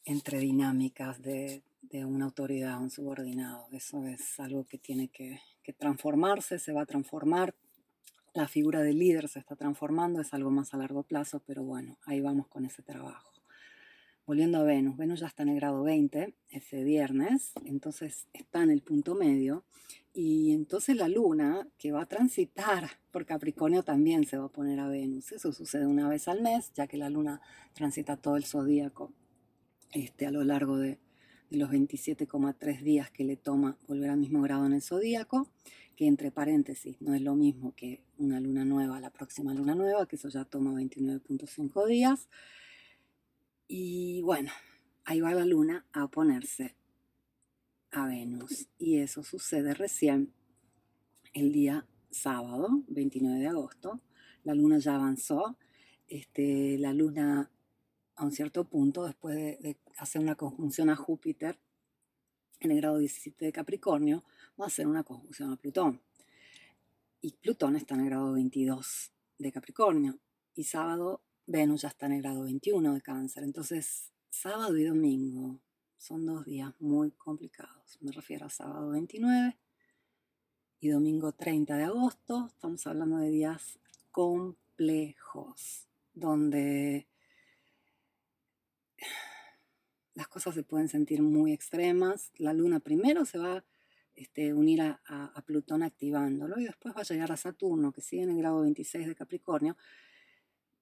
entre 0.06 0.40
dinámicas 0.40 1.22
de, 1.22 1.64
una 2.06 2.26
autoridad, 2.26 2.82
un 2.82 2.90
subordinado. 2.90 3.68
Eso 3.72 4.06
es 4.08 4.40
algo 4.40 4.66
que 4.66 4.78
tiene 4.78 5.10
que, 5.10 5.40
transformarse, 5.78 6.60
se 6.60 6.74
va 6.74 6.82
a 6.82 6.86
transformar. 6.86 7.54
La 8.34 8.48
figura 8.48 8.82
del 8.82 8.98
líder 8.98 9.30
se 9.30 9.38
está 9.38 9.56
transformando, 9.56 10.20
es 10.20 10.34
algo 10.34 10.50
más 10.50 10.74
a 10.74 10.78
largo 10.78 11.04
plazo, 11.04 11.44
pero 11.46 11.64
bueno, 11.64 12.00
ahí 12.06 12.20
vamos 12.20 12.48
con 12.48 12.66
ese 12.66 12.82
trabajo. 12.82 13.32
Volviendo 14.26 14.58
a 14.58 14.64
Venus, 14.64 14.98
Venus 14.98 15.20
ya 15.20 15.28
está 15.28 15.44
en 15.44 15.50
el 15.50 15.58
grado 15.58 15.84
20 15.84 16.34
ese 16.50 16.84
viernes, 16.84 17.52
entonces 17.64 18.26
está 18.34 18.64
en 18.64 18.72
el 18.72 18.82
punto 18.82 19.14
medio 19.14 19.66
y 20.14 20.52
entonces 20.52 20.96
la 20.96 21.10
luna 21.10 21.68
que 21.78 21.92
va 21.92 22.02
a 22.02 22.06
transitar 22.08 22.90
por 23.12 23.28
Capricornio 23.28 23.84
también 23.84 24.26
se 24.26 24.38
va 24.40 24.46
a 24.46 24.52
poner 24.52 24.80
a 24.80 24.88
Venus. 24.88 25.32
Eso 25.32 25.54
sucede 25.54 25.86
una 25.86 26.10
vez 26.10 26.28
al 26.28 26.42
mes, 26.42 26.72
ya 26.74 26.88
que 26.88 26.98
la 26.98 27.12
luna 27.12 27.40
transita 27.74 28.18
todo 28.18 28.36
el 28.36 28.46
zodíaco 28.46 29.14
este, 29.92 30.26
a 30.26 30.32
lo 30.32 30.44
largo 30.44 30.78
de, 30.78 30.98
los 31.58 31.70
27,3 31.70 32.82
días 32.82 33.12
que 33.12 33.24
le 33.24 33.38
toma 33.38 33.78
volver 33.88 34.10
al 34.10 34.18
mismo 34.18 34.42
grado 34.42 34.66
en 34.66 34.74
el 34.74 34.82
zodíaco, 34.82 35.50
que 35.96 36.08
entre 36.08 36.32
paréntesis 36.32 37.02
no 37.02 37.14
es 37.14 37.22
lo 37.22 37.36
mismo 37.36 37.74
que 37.76 38.04
una 38.18 38.40
luna 38.40 38.66
nueva, 38.66 39.00
la 39.00 39.12
próxima 39.12 39.54
luna 39.54 39.76
nueva, 39.76 40.08
que 40.08 40.16
eso 40.16 40.30
ya 40.30 40.46
toma 40.46 40.74
29,5 40.74 41.88
días. 41.88 42.30
Y 43.68 44.22
bueno, 44.22 44.52
ahí 45.06 45.22
va 45.22 45.34
la 45.34 45.46
luna 45.46 45.86
a 45.94 46.08
ponerse 46.08 46.76
a 47.92 48.08
Venus. 48.08 48.68
Y 48.78 48.98
eso 48.98 49.24
sucede 49.24 49.74
recién 49.74 50.34
el 51.34 51.52
día 51.52 51.86
sábado, 52.10 52.84
29 52.88 53.40
de 53.40 53.48
agosto. 53.48 54.02
La 54.44 54.54
luna 54.54 54.80
ya 54.80 54.96
avanzó. 54.96 55.58
Este, 56.08 56.78
la 56.78 56.94
luna 56.94 57.50
a 58.16 58.24
un 58.24 58.32
cierto 58.32 58.66
punto, 58.66 59.06
después 59.06 59.36
de, 59.36 59.78
hacer 59.98 60.22
una 60.22 60.36
conjunción 60.36 60.90
a 60.90 60.96
Júpiter 60.96 61.60
en 62.60 62.72
el 62.72 62.78
grado 62.78 62.98
17 62.98 63.46
de 63.46 63.52
Capricornio, 63.52 64.24
va 64.60 64.68
a 64.68 64.70
ser 64.70 64.88
una 64.88 65.04
conjunción 65.04 65.52
a 65.52 65.58
Plutón. 65.58 66.02
Y 67.22 67.34
Plutón 67.34 67.76
está 67.76 67.96
en 67.96 68.02
el 68.02 68.08
grado 68.08 68.34
22 68.34 69.12
de 69.38 69.52
Capricornio 69.52 70.20
y 70.56 70.64
sábado 70.66 71.22
Venus 71.46 71.82
ya 71.82 71.90
está 71.90 72.06
en 72.06 72.14
el 72.14 72.22
grado 72.22 72.44
21 72.44 72.94
de 72.94 73.02
Cáncer. 73.02 73.44
Entonces, 73.44 74.12
sábado 74.30 74.78
y 74.78 74.84
domingo 74.84 75.60
son 75.98 76.26
dos 76.26 76.46
días 76.46 76.74
muy 76.80 77.12
complicados. 77.12 77.98
Me 78.02 78.12
refiero 78.12 78.46
a 78.46 78.50
sábado 78.50 78.90
29 78.92 79.58
y 80.80 80.90
domingo 80.90 81.32
30 81.32 81.78
de 81.78 81.84
agosto. 81.84 82.48
Estamos 82.48 82.86
hablando 82.88 83.18
de 83.18 83.30
días 83.30 83.80
complejos, 84.12 85.88
donde 86.14 87.08
las 90.14 90.28
cosas 90.28 90.56
se 90.56 90.64
pueden 90.64 90.88
sentir 90.88 91.22
muy 91.22 91.54
extremas. 91.54 92.32
La 92.38 92.54
luna 92.54 92.80
primero 92.80 93.26
se 93.26 93.38
va 93.38 93.58
a 93.58 93.66
este, 94.16 94.54
unir 94.54 94.82
a, 94.82 95.02
a, 95.08 95.42
Plutón 95.44 95.84
activándolo 95.84 96.60
y 96.60 96.66
después 96.66 96.96
va 96.96 97.02
a 97.02 97.04
llegar 97.04 97.32
a 97.32 97.38
Saturno, 97.38 97.92
que 97.92 98.02
sigue 98.02 98.24
en 98.24 98.30
el 98.32 98.38
grado 98.38 98.62
26 98.62 99.08
de 99.08 99.16
Capricornio. 99.16 99.76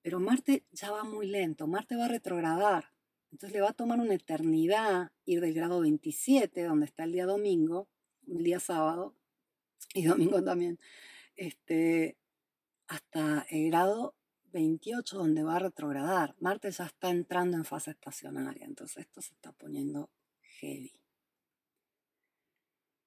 Pero 0.01 0.19
Marte 0.19 0.65
ya 0.71 0.91
va 0.91 1.03
muy 1.03 1.27
lento, 1.27 1.67
Marte 1.67 1.95
va 1.95 2.05
a 2.05 2.09
retrogradar. 2.09 2.91
Entonces 3.31 3.53
le 3.53 3.61
va 3.61 3.69
a 3.69 3.73
tomar 3.73 3.99
una 3.99 4.15
eternidad 4.15 5.11
ir 5.25 5.39
del 5.39 5.53
grado 5.53 5.79
27, 5.79 6.63
donde 6.63 6.85
está 6.85 7.05
el 7.05 7.13
día 7.13 7.25
domingo, 7.25 7.87
el 8.27 8.43
día 8.43 8.59
sábado, 8.59 9.15
y 9.93 10.03
domingo 10.03 10.43
también, 10.43 10.79
este, 11.35 12.17
hasta 12.87 13.45
el 13.49 13.67
grado 13.67 14.15
28 14.51 15.17
donde 15.17 15.43
va 15.43 15.55
a 15.55 15.59
retrogradar. 15.59 16.35
Marte 16.39 16.71
ya 16.71 16.85
está 16.85 17.09
entrando 17.09 17.57
en 17.57 17.65
fase 17.65 17.91
estacionaria, 17.91 18.65
entonces 18.65 19.05
esto 19.05 19.21
se 19.21 19.33
está 19.33 19.51
poniendo 19.51 20.09
heavy. 20.59 20.93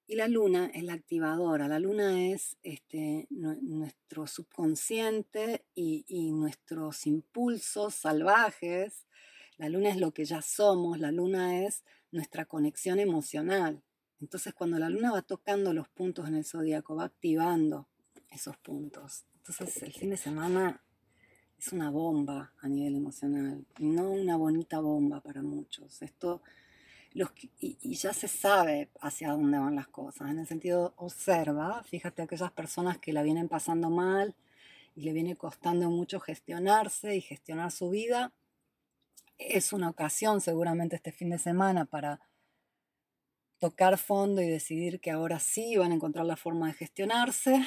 Y 0.07 0.17
la 0.17 0.29
luna 0.29 0.71
es 0.75 0.85
la 0.85 0.93
activadora, 0.93 1.67
la 1.67 1.79
luna 1.79 2.27
es 2.27 2.59
este, 2.63 3.27
nuestro 3.31 4.27
subconsciente 4.27 5.65
y, 5.75 6.05
y 6.07 6.33
nuestros 6.33 7.07
impulsos 7.07 7.95
salvajes, 7.95 9.07
la 9.57 9.69
luna 9.71 9.89
es 9.89 9.97
lo 9.97 10.13
que 10.13 10.27
ya 10.27 10.43
somos, 10.43 10.99
la 10.99 11.11
luna 11.11 11.65
es 11.65 11.85
nuestra 12.11 12.45
conexión 12.45 13.01
emocional. 13.01 13.83
Entonces 14.21 14.53
cuando 14.53 14.79
la 14.79 14.91
luna 14.91 15.13
va 15.13 15.23
tocando 15.23 15.73
los 15.73 15.89
puntos 15.89 16.29
en 16.29 16.35
el 16.37 16.45
zodíaco, 16.45 16.97
va 16.97 17.05
activando 17.05 17.89
esos 18.31 18.57
puntos. 18.59 19.25
Entonces 19.37 19.83
el 19.83 19.93
fin 19.93 20.11
de 20.11 20.17
semana 20.17 20.83
es 21.65 21.73
una 21.73 21.89
bomba 21.89 22.53
a 22.61 22.69
nivel 22.69 22.97
emocional 22.97 23.65
y 23.79 23.87
no 23.87 24.11
una 24.11 24.37
bonita 24.37 24.81
bomba 24.81 25.21
para 25.21 25.41
muchos. 25.41 26.03
Esto 26.03 26.43
los, 27.15 27.31
y, 27.59 27.95
ya 27.95 28.13
se 28.13 28.29
sabe 28.29 28.91
hacia 29.01 29.31
dónde 29.31 29.59
van 29.59 29.75
las 29.75 29.89
cosas. 29.89 30.31
En 30.31 30.41
el 30.41 30.47
sentido, 30.47 30.93
observa, 30.97 31.83
fíjate 31.85 32.21
aquellas 32.21 32.53
personas 32.53 32.99
que 32.99 33.15
la 33.15 33.23
vienen 33.23 33.49
pasando 33.49 33.89
mal 33.89 34.35
y 34.95 35.03
le 35.03 35.13
viene 35.13 35.37
costando 35.37 35.89
mucho 35.89 36.21
gestionarse 36.21 37.17
y 37.17 37.23
gestionar 37.23 37.71
su 37.71 37.89
vida. 37.89 38.33
Es 39.39 39.73
una 39.73 39.89
ocasión 39.89 40.43
seguramente 40.43 40.97
este 40.97 41.13
fin 41.13 41.31
de 41.31 41.39
semana 41.39 41.87
para 41.87 42.21
tocar 43.59 43.97
fondo 43.97 44.43
y 44.43 44.49
decidir 44.49 45.01
que 45.01 45.11
ahora 45.11 45.39
sí 45.39 45.79
van 45.79 45.93
a 45.93 45.95
encontrar 45.95 46.27
la 46.27 46.37
forma 46.37 46.67
de 46.67 46.75
gestionarse, 46.75 47.67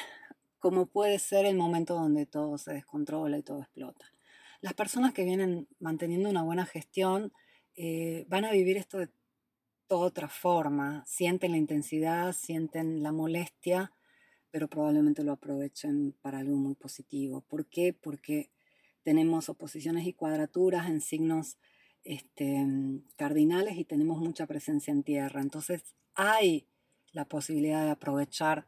como 0.60 0.88
puede 0.88 1.20
ser 1.20 1.46
el 1.46 1.56
momento 1.56 1.96
donde 1.96 2.26
todo 2.26 2.58
se 2.58 2.74
descontrola 2.74 3.38
y 3.38 3.44
todo 3.44 3.62
explota. 3.62 4.12
Las 4.62 4.74
personas 4.74 5.14
que 5.14 5.24
vienen 5.24 5.68
manteniendo 5.80 6.30
una 6.30 6.44
buena 6.44 6.66
gestión 6.66 7.32
eh, 7.76 8.26
van 8.28 8.46
a 8.46 8.52
vivir 8.52 8.78
esto 8.78 8.98
de 8.98 9.10
toda 9.88 10.08
otra 10.08 10.28
forma, 10.28 11.04
sienten 11.06 11.52
la 11.52 11.58
intensidad, 11.58 12.34
sienten 12.34 13.04
la 13.04 13.12
molestia, 13.12 13.94
pero 14.52 14.68
probablemente 14.68 15.24
lo 15.24 15.34
aprovechen 15.34 16.14
para 16.22 16.40
algo 16.40 16.58
muy 16.58 16.76
positivo. 16.76 17.42
¿Por 17.42 17.68
qué? 17.68 17.94
Porque 17.94 18.50
tenemos 19.04 19.48
oposiciones 19.50 20.06
y 20.08 20.14
cuadraturas 20.14 20.90
en 20.90 21.02
signos 21.02 21.58
este, 22.04 22.66
cardinales 23.16 23.78
y 23.78 23.86
tenemos 23.86 24.20
mucha 24.20 24.48
presencia 24.48 24.92
en 24.92 25.04
tierra. 25.04 25.42
Entonces 25.42 25.96
hay 26.16 26.68
la 27.12 27.26
posibilidad 27.26 27.86
de 27.86 27.92
aprovechar 27.92 28.68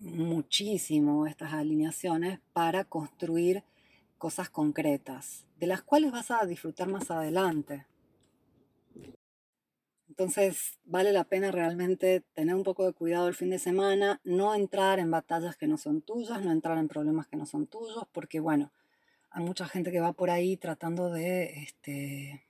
muchísimo 0.00 1.26
estas 1.26 1.52
alineaciones 1.52 2.40
para 2.52 2.84
construir 2.84 3.64
cosas 4.18 4.50
concretas, 4.50 5.46
de 5.58 5.66
las 5.66 5.82
cuales 5.82 6.12
vas 6.12 6.30
a 6.30 6.44
disfrutar 6.44 6.88
más 6.88 7.10
adelante. 7.10 7.86
Entonces 10.08 10.78
vale 10.84 11.12
la 11.12 11.22
pena 11.22 11.52
realmente 11.52 12.24
tener 12.34 12.54
un 12.56 12.64
poco 12.64 12.84
de 12.84 12.92
cuidado 12.92 13.28
el 13.28 13.34
fin 13.34 13.50
de 13.50 13.60
semana, 13.60 14.20
no 14.24 14.54
entrar 14.54 14.98
en 14.98 15.12
batallas 15.12 15.56
que 15.56 15.68
no 15.68 15.78
son 15.78 16.02
tuyas, 16.02 16.42
no 16.42 16.50
entrar 16.50 16.76
en 16.78 16.88
problemas 16.88 17.28
que 17.28 17.36
no 17.36 17.46
son 17.46 17.68
tuyos, 17.68 18.04
porque 18.10 18.40
bueno, 18.40 18.72
hay 19.30 19.44
mucha 19.44 19.66
gente 19.66 19.92
que 19.92 20.00
va 20.00 20.12
por 20.12 20.30
ahí 20.30 20.56
tratando 20.56 21.10
de, 21.10 21.62
este, 21.62 22.44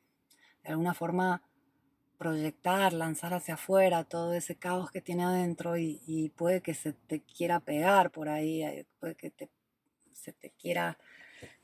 de 0.62 0.68
alguna 0.70 0.94
forma, 0.94 1.42
proyectar, 2.18 2.92
lanzar 2.92 3.32
hacia 3.32 3.54
afuera 3.54 4.04
todo 4.04 4.34
ese 4.34 4.56
caos 4.56 4.90
que 4.90 5.00
tiene 5.00 5.24
adentro 5.24 5.78
y, 5.78 6.32
puede 6.36 6.60
que 6.60 6.74
se 6.74 6.92
te 6.92 7.20
quiera 7.20 7.60
pegar 7.60 8.10
por 8.10 8.28
ahí, 8.28 8.62
eh, 8.62 8.86
puede 8.98 9.14
que 9.14 9.32
se 10.12 10.32
te 10.32 10.50
quiera 10.50 10.98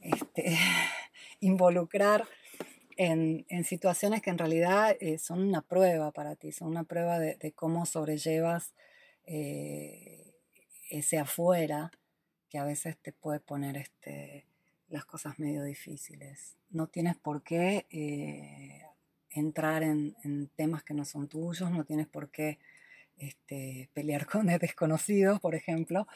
este, 0.00 0.56
involucrar 1.40 2.24
en, 2.96 3.44
situaciones 3.64 4.22
que 4.22 4.30
en 4.30 4.38
realidad 4.38 4.96
eh, 5.00 5.18
son 5.18 5.42
una 5.42 5.60
prueba 5.60 6.12
para 6.12 6.36
ti, 6.36 6.52
son 6.52 6.68
una 6.68 6.84
prueba 6.84 7.18
de, 7.18 7.52
cómo 7.52 7.84
sobrellevas 7.84 8.72
eh, 9.26 10.34
ese 10.88 11.18
afuera 11.18 11.90
que 12.48 12.58
a 12.58 12.64
veces 12.64 12.96
te 12.98 13.12
puede 13.12 13.40
poner 13.40 13.76
este, 13.76 14.46
las 14.88 15.04
cosas 15.04 15.40
medio 15.40 15.64
difíciles. 15.64 16.56
No 16.70 16.86
tienes 16.86 17.16
por 17.16 17.42
qué 17.42 17.86
entrar 19.34 19.82
en, 19.82 20.14
temas 20.56 20.82
que 20.82 20.94
no 20.94 21.04
son 21.04 21.28
tuyos, 21.28 21.70
no 21.70 21.84
tienes 21.84 22.06
por 22.06 22.30
qué 22.30 22.58
este, 23.16 23.90
pelear 23.92 24.26
con 24.30 24.46
desconocidos, 24.46 25.40
por 25.40 25.54
ejemplo, 25.54 26.06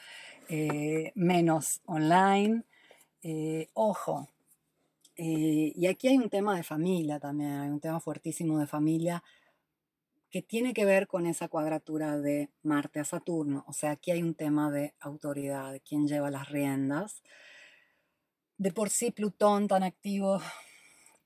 eh, 0.48 1.12
menos 1.14 1.80
online. 1.86 2.62
Eh, 3.22 3.68
ojo, 3.74 4.28
eh, 5.16 5.72
y 5.74 5.86
aquí 5.86 6.08
hay 6.08 6.16
un 6.16 6.30
tema 6.30 6.56
de 6.56 6.62
familia 6.62 7.18
también, 7.18 7.50
hay 7.50 7.68
un 7.68 7.80
tema 7.80 8.00
fuertísimo 8.00 8.58
de 8.58 8.66
familia 8.66 9.22
que 10.30 10.42
tiene 10.42 10.74
que 10.74 10.84
ver 10.84 11.06
con 11.08 11.26
esa 11.26 11.48
cuadratura 11.48 12.18
de 12.18 12.50
Marte 12.62 13.00
a 13.00 13.04
Saturno. 13.04 13.64
O 13.66 13.72
sea, 13.72 13.92
aquí 13.92 14.10
hay 14.10 14.22
un 14.22 14.34
tema 14.34 14.70
de 14.70 14.94
autoridad, 15.00 15.72
de 15.72 15.80
quién 15.80 16.06
lleva 16.06 16.30
las 16.30 16.48
riendas. 16.48 17.22
De 18.58 18.72
por 18.72 18.90
sí 18.90 19.10
Plutón 19.10 19.68
tan 19.68 19.82
activo 19.82 20.40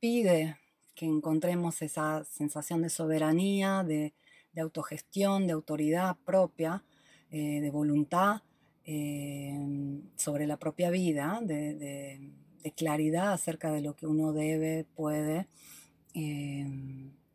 pide 0.01 0.57
que 0.95 1.07
encontremos 1.07 1.83
esa 1.83 2.25
sensación 2.25 2.83
de 2.83 2.91
soberanía, 2.91 3.83
de, 3.85 4.15
autogestión, 4.61 5.47
de 5.47 5.53
autoridad 5.53 6.17
propia, 6.25 6.85
eh, 7.31 7.61
de 7.61 7.71
voluntad 7.71 8.43
eh, 8.85 9.59
sobre 10.17 10.47
la 10.47 10.59
propia 10.59 10.91
vida, 10.91 11.41
de, 11.43 12.31
claridad 12.77 13.33
acerca 13.33 13.73
de 13.73 13.81
lo 13.81 13.97
que 13.97 14.07
uno 14.07 14.33
debe, 14.33 14.87
puede 14.95 15.49
eh, 16.15 16.65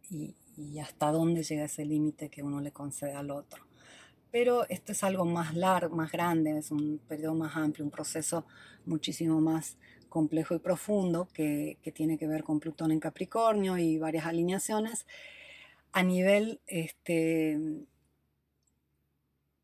y, 0.10 0.36
y, 0.56 0.80
hasta 0.80 1.12
dónde 1.12 1.44
llega 1.44 1.66
ese 1.66 1.84
límite 1.84 2.30
que 2.30 2.44
uno 2.44 2.62
le 2.62 2.72
concede 2.72 3.14
al 3.14 3.32
otro. 3.32 3.66
Pero 4.32 4.68
esto 4.70 4.94
es 4.94 5.04
algo 5.04 5.26
más 5.26 5.54
largo, 5.56 5.96
más 5.96 6.12
grande, 6.12 6.58
es 6.58 6.72
un 6.72 7.00
periodo 7.08 7.36
más 7.36 7.58
amplio, 7.58 7.84
un 7.86 7.92
proceso 7.92 8.46
muchísimo 8.86 9.42
más 9.42 9.78
complejo 10.08 10.56
y 10.56 10.60
profundo 10.60 11.28
que, 11.34 11.78
tiene 11.94 12.18
que 12.18 12.28
ver 12.28 12.44
con 12.44 12.60
Plutón 12.60 12.92
en 12.92 13.00
Capricornio 13.00 13.78
y 13.78 13.98
varias 13.98 14.26
alineaciones, 14.26 15.06
a 15.92 16.04
nivel 16.04 16.60
este, 16.68 17.58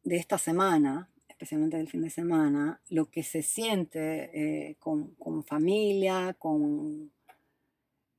de 0.04 0.16
esta 0.16 0.38
semana, 0.38 1.10
especialmente 1.28 1.78
del 1.78 1.90
fin 1.90 2.02
de 2.02 2.10
semana, 2.10 2.80
lo 2.90 3.10
que 3.10 3.24
se 3.24 3.42
siente 3.42 4.70
eh, 4.70 4.76
con, 4.80 5.44
familia, 5.46 6.36
con, 6.40 7.12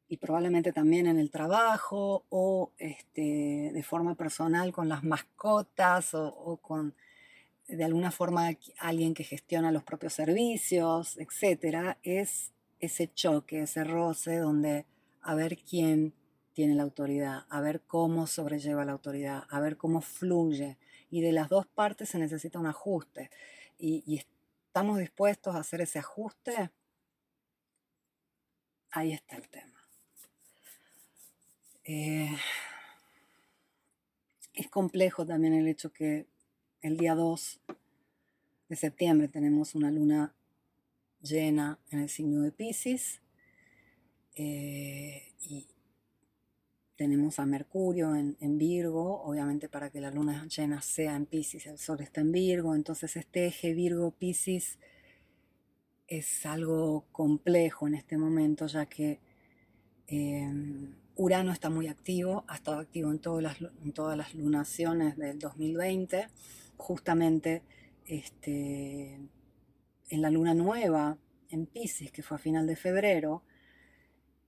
y 0.08 0.16
probablemente 0.18 0.72
también 0.72 1.06
en 1.06 1.18
el 1.18 1.30
trabajo 1.30 2.24
o 2.28 2.72
este, 2.78 3.70
de 3.72 3.82
forma 3.82 4.14
personal 4.14 4.72
con 4.72 4.88
las 4.88 5.02
mascotas 5.02 6.14
o 6.14 6.58
con 6.60 6.94
de 7.68 7.84
alguna 7.84 8.10
forma 8.10 8.50
alguien 8.78 9.14
que 9.14 9.24
gestiona 9.24 9.72
los 9.72 9.84
propios 9.84 10.12
servicios, 10.12 11.16
etcétera, 11.18 11.98
es 12.02 12.52
ese 12.80 13.12
choque, 13.12 13.62
ese 13.62 13.84
roce 13.84 14.36
donde 14.36 14.86
a 15.22 15.34
ver 15.34 15.58
quién 15.58 16.14
tiene 16.52 16.74
la 16.74 16.82
autoridad, 16.84 17.46
a 17.48 17.60
ver 17.60 17.82
cómo 17.82 18.26
sobrelleva 18.26 18.84
la 18.84 18.92
autoridad, 18.92 19.44
a 19.50 19.60
ver 19.60 19.76
cómo 19.76 20.00
fluye. 20.00 20.78
Y 21.10 21.20
de 21.20 21.32
las 21.32 21.48
dos 21.48 21.66
partes 21.66 22.10
se 22.10 22.18
necesita 22.18 22.58
un 22.58 22.66
ajuste. 22.66 23.30
Y, 23.78 24.22
estamos 24.66 24.98
dispuestos 24.98 25.54
a 25.54 25.60
hacer 25.60 25.80
ese 25.80 26.00
ajuste. 26.00 26.70
Ahí 28.90 29.12
está 29.12 29.36
el 29.36 29.48
tema. 29.48 29.88
Eh, 31.84 32.36
es 34.52 34.68
complejo 34.68 35.24
también 35.24 35.54
el 35.54 35.68
hecho 35.68 35.92
que 35.92 36.26
el 36.84 36.98
día 36.98 37.14
2 37.14 37.60
de 38.68 38.76
septiembre 38.76 39.28
tenemos 39.28 39.74
una 39.74 39.90
luna 39.90 40.34
llena 41.22 41.78
en 41.90 42.00
el 42.00 42.10
signo 42.10 42.42
de 42.42 42.52
Pisces 42.52 43.22
eh, 44.36 45.32
y 45.40 45.66
tenemos 46.94 47.38
a 47.38 47.46
Mercurio 47.46 48.14
en, 48.14 48.58
Virgo, 48.58 49.22
obviamente 49.22 49.70
para 49.70 49.88
que 49.88 50.02
la 50.02 50.10
luna 50.10 50.46
llena 50.46 50.82
sea 50.82 51.16
en 51.16 51.24
Pisces, 51.24 51.66
el 51.66 51.78
Sol 51.78 52.02
está 52.02 52.20
en 52.20 52.32
Virgo, 52.32 52.74
entonces 52.74 53.16
este 53.16 53.46
eje 53.46 53.72
Virgo-Pisces 53.72 54.78
es 56.06 56.44
algo 56.44 57.06
complejo 57.12 57.88
en 57.88 57.94
este 57.94 58.18
momento, 58.18 58.66
ya 58.66 58.84
que 58.84 59.20
em, 60.06 60.94
Urano 61.16 61.50
está 61.50 61.70
muy 61.70 61.88
activo, 61.88 62.44
ha 62.46 62.56
estado 62.56 62.78
activo 62.78 63.10
en 63.10 63.20
todas 63.20 63.42
las, 63.42 63.72
en 63.82 63.92
todas 63.92 64.18
las 64.18 64.34
lunaciones 64.34 65.16
del 65.16 65.38
2020, 65.38 66.28
justamente 66.84 67.62
este, 68.04 69.18
en 70.10 70.22
la 70.22 70.28
luna 70.28 70.52
nueva 70.52 71.16
en 71.48 71.64
Pisces, 71.64 72.12
que 72.12 72.22
fue 72.22 72.36
a 72.36 72.40
final 72.40 72.66
de 72.66 72.76
febrero, 72.76 73.42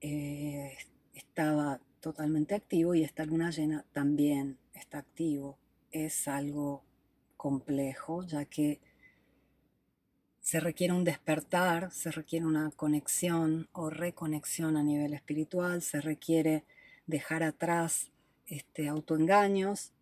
eh, 0.03 0.77
estaba 1.15 1.81
totalmente 2.01 2.55
activo 2.55 2.95
y 2.95 3.05
esta 3.05 3.25
luna 3.25 3.51
llena 3.51 3.87
también 3.93 4.59
está 4.75 4.99
activo. 4.99 5.59
Es 5.91 6.29
algo 6.29 6.85
complejo, 7.39 8.23
ya 8.25 8.45
que 8.45 8.81
se 10.41 10.61
requiere 10.61 10.93
un 10.93 11.05
despertar, 11.05 11.91
se 11.91 12.11
requiere 12.11 12.45
una 12.45 12.71
conexión 12.71 13.69
o 13.73 13.89
reconexión 13.89 14.77
a 14.77 14.83
nivel 14.83 15.15
espiritual, 15.15 15.81
se 15.81 16.03
requiere 16.03 16.65
dejar 17.07 17.43
atrás 17.43 18.11
este, 18.47 18.89
autoengaños 18.89 19.96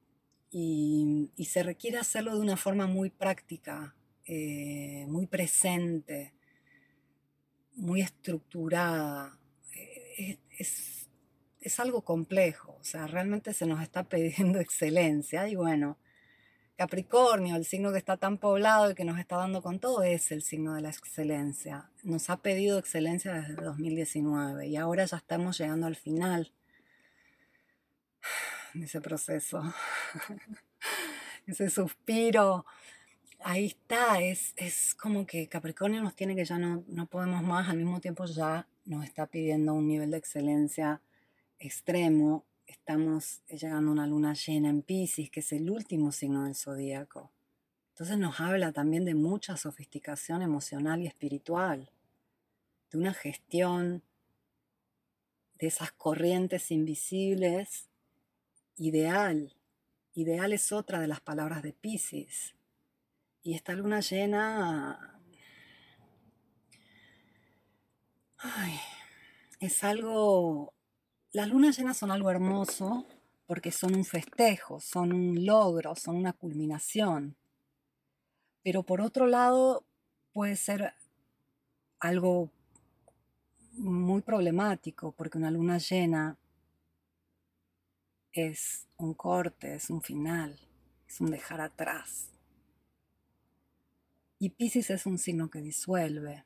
y, 0.56 1.46
se 1.46 1.64
requiere 1.64 1.98
hacerlo 1.98 2.34
de 2.34 2.40
una 2.40 2.56
forma 2.56 2.86
muy 2.86 3.10
práctica, 3.10 3.96
eh, 4.24 5.04
muy 5.08 5.26
presente, 5.26 6.32
muy 7.74 8.00
estructurada. 8.02 9.36
Eh, 10.16 10.38
es, 10.56 11.08
es 11.60 11.80
algo 11.80 12.02
complejo, 12.02 12.76
o 12.80 12.84
sea, 12.84 13.08
realmente 13.08 13.52
se 13.52 13.66
nos 13.66 13.82
está 13.82 14.04
pidiendo 14.08 14.60
excelencia 14.60 15.48
y 15.48 15.56
bueno, 15.56 15.98
Capricornio, 16.76 17.56
el 17.56 17.64
signo 17.64 17.90
que 17.90 17.98
está 17.98 18.16
tan 18.16 18.38
poblado 18.38 18.92
y 18.92 18.94
que 18.94 19.04
nos 19.04 19.18
está 19.18 19.36
dando 19.36 19.60
con 19.60 19.80
todo, 19.80 20.04
es 20.04 20.30
el 20.30 20.42
signo 20.42 20.74
de 20.74 20.82
la 20.82 20.90
excelencia. 20.90 21.90
Nos 22.02 22.30
ha 22.30 22.42
pedido 22.42 22.78
excelencia 22.78 23.32
desde 23.32 23.54
2019 23.54 24.68
y 24.68 24.76
ahora 24.76 25.04
ya 25.04 25.16
estamos 25.16 25.58
llegando 25.58 25.86
al 25.86 25.96
final 25.96 26.52
ese 28.82 29.00
proceso, 29.00 29.62
ese 31.46 31.70
suspiro. 31.70 32.66
Ahí 33.40 33.66
está, 33.66 34.20
es, 34.20 34.54
es 34.56 34.94
como 34.94 35.26
que 35.26 35.48
Capricornio 35.48 36.02
nos 36.02 36.16
tiene 36.16 36.34
que 36.34 36.44
ya 36.44 36.58
no, 36.58 36.82
no 36.88 37.06
podemos 37.06 37.42
más, 37.42 37.68
al 37.68 37.76
mismo 37.76 38.00
tiempo 38.00 38.24
ya 38.24 38.66
nos 38.84 39.04
está 39.04 39.26
pidiendo 39.26 39.74
un 39.74 39.86
nivel 39.86 40.10
de 40.10 40.16
excelencia 40.16 41.00
extremo, 41.58 42.44
estamos 42.66 43.42
llegando 43.48 43.90
a 43.90 43.92
una 43.92 44.06
luna 44.06 44.34
llena 44.34 44.70
en 44.70 44.82
Pisces, 44.82 45.30
que 45.30 45.40
es 45.40 45.52
el 45.52 45.70
último 45.70 46.10
signo 46.12 46.44
del 46.44 46.54
zodíaco. 46.54 47.30
Entonces 47.90 48.18
nos 48.18 48.40
habla 48.40 48.72
también 48.72 49.04
de 49.04 49.14
mucha 49.14 49.56
sofisticación 49.56 50.42
emocional 50.42 51.00
y 51.00 51.06
espiritual, 51.06 51.90
de 52.90 52.98
una 52.98 53.14
gestión 53.14 54.02
de 55.58 55.68
esas 55.68 55.92
corrientes 55.92 56.70
invisibles 56.70 57.88
ideal. 58.76 59.54
Ideal 60.14 60.52
es 60.52 60.72
otra 60.72 61.00
de 61.00 61.08
las 61.08 61.20
palabras 61.20 61.62
de 61.62 61.72
Pisces. 61.72 62.54
Y 63.42 63.54
esta 63.54 63.72
luna 63.74 64.00
llena 64.00 65.20
es 69.60 69.84
algo 69.84 70.74
las 71.34 71.48
lunas 71.48 71.76
llenas 71.76 71.96
son 71.96 72.12
algo 72.12 72.30
hermoso 72.30 73.06
porque 73.46 73.72
son 73.72 73.96
un 73.96 74.04
festejo, 74.04 74.78
son 74.80 75.12
un 75.12 75.44
logro, 75.44 75.96
son 75.96 76.14
una 76.14 76.32
culminación. 76.32 77.36
Pero 78.62 78.84
por 78.84 79.00
otro 79.00 79.26
lado 79.26 79.84
puede 80.32 80.54
ser 80.54 80.94
algo 81.98 82.50
muy 83.72 84.22
problemático 84.22 85.10
porque 85.10 85.38
una 85.38 85.50
luna 85.50 85.78
llena 85.78 86.38
es 88.34 88.88
un 88.96 89.14
corte, 89.14 89.76
es 89.76 89.88
un 89.90 90.02
final, 90.02 90.58
es 91.08 91.20
un 91.20 91.30
dejar 91.30 91.60
atrás. 91.60 92.30
Y 94.40 94.50
Pisces 94.50 94.90
es 94.90 95.06
un 95.06 95.18
signo 95.18 95.48
que 95.48 95.60
disuelve. 95.60 96.44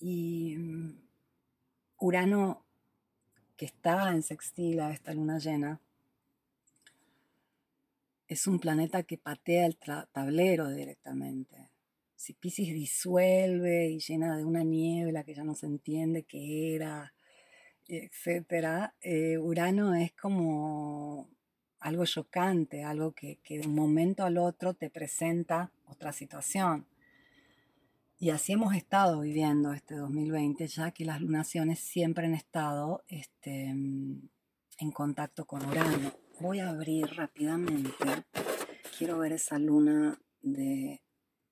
Y 0.00 0.56
mm, 0.58 1.00
Urano, 1.98 2.66
que 3.56 3.66
está 3.66 4.10
en 4.10 4.22
sextil 4.22 4.80
a 4.80 4.90
esta 4.90 5.14
luna 5.14 5.38
llena, 5.38 5.80
es 8.26 8.46
un 8.46 8.58
planeta 8.58 9.04
que 9.04 9.16
patea 9.16 9.66
el 9.66 9.76
tablero 9.76 10.68
directamente. 10.70 11.70
Si 12.16 12.32
Pisces 12.32 12.74
disuelve 12.74 13.90
y 13.90 14.00
llena 14.00 14.36
de 14.36 14.44
una 14.44 14.64
niebla 14.64 15.24
que 15.24 15.34
ya 15.34 15.44
no 15.44 15.54
se 15.54 15.66
entiende 15.66 16.24
qué 16.24 16.74
era, 16.74 17.12
etc., 17.96 18.92
eh, 19.00 19.38
Urano 19.38 19.94
es 19.94 20.12
como 20.12 21.28
algo 21.80 22.04
chocante, 22.04 22.84
algo 22.84 23.12
que, 23.12 23.38
que 23.42 23.58
de 23.58 23.66
un 23.66 23.74
momento 23.74 24.24
al 24.24 24.38
otro 24.38 24.74
te 24.74 24.90
presenta 24.90 25.72
otra 25.86 26.12
situación. 26.12 26.86
Y 28.18 28.30
así 28.30 28.52
hemos 28.52 28.74
estado 28.74 29.20
viviendo 29.20 29.72
este 29.72 29.94
2020, 29.94 30.66
ya 30.66 30.90
que 30.90 31.06
las 31.06 31.22
lunaciones 31.22 31.78
siempre 31.78 32.26
han 32.26 32.34
estado 32.34 33.02
este, 33.08 33.64
en 34.80 34.90
contacto 34.92 35.46
con 35.46 35.64
Urano. 35.66 36.12
Voy 36.38 36.58
a 36.58 36.68
abrir 36.68 37.06
rápidamente. 37.16 37.90
Quiero 38.98 39.18
ver 39.18 39.32
esa 39.32 39.58
luna 39.58 40.20
de 40.42 41.00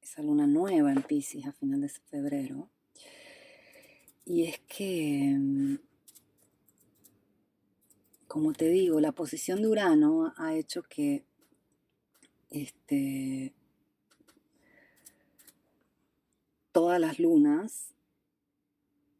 esa 0.00 0.22
luna 0.22 0.46
nueva 0.46 0.92
en 0.92 1.02
Pisces 1.02 1.46
a 1.46 1.52
final 1.52 1.80
de 1.80 1.88
febrero. 1.88 2.70
Y 4.24 4.44
es 4.44 4.58
que, 4.60 5.78
como 8.28 8.52
te 8.52 8.68
digo, 8.68 9.00
la 9.00 9.12
posición 9.12 9.62
de 9.62 9.68
Urano 9.68 10.34
ha 10.36 10.54
hecho 10.54 10.82
que 10.82 11.24
este, 12.50 13.54
todas 16.72 17.00
las 17.00 17.18
lunas 17.18 17.94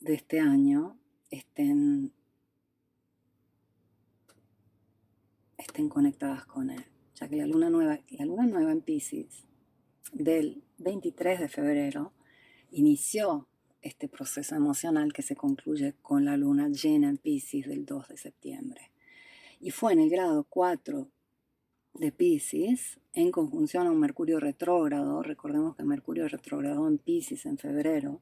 de 0.00 0.14
este 0.14 0.40
año 0.40 0.98
estén, 1.30 2.12
conectadas 5.90 6.44
con 6.44 6.70
él, 6.70 6.84
ya 7.14 7.28
que 7.28 7.36
la 7.36 7.46
luna 7.46 7.70
nueva, 7.70 8.00
la 8.10 8.24
luna 8.24 8.46
nueva 8.46 8.72
en 8.72 8.80
Pisces 8.80 9.44
del 10.12 10.64
23 10.78 11.38
de 11.38 11.48
febrero 11.48 12.12
inició 12.72 13.46
este 13.80 14.08
proceso 14.08 14.56
emocional 14.56 15.12
que 15.12 15.22
se 15.22 15.36
concluye 15.36 15.94
con 16.02 16.24
la 16.24 16.36
luna 16.36 16.68
llena 16.68 17.08
en 17.08 17.16
Pisces 17.16 17.68
del 17.68 17.86
2 17.86 18.08
de 18.08 18.16
septiembre. 18.16 18.87
Y 19.60 19.70
fue 19.70 19.92
en 19.92 20.00
el 20.00 20.10
grado 20.10 20.44
4 20.48 21.08
de 21.94 22.12
Pisces 22.12 23.00
en 23.12 23.32
conjunción 23.32 23.86
a 23.86 23.90
un 23.90 23.98
Mercurio 23.98 24.38
retrógrado. 24.38 25.22
Recordemos 25.22 25.74
que 25.74 25.82
Mercurio 25.82 26.28
retrogradó 26.28 26.86
en 26.86 26.98
Pisces 26.98 27.44
en 27.44 27.58
febrero 27.58 28.20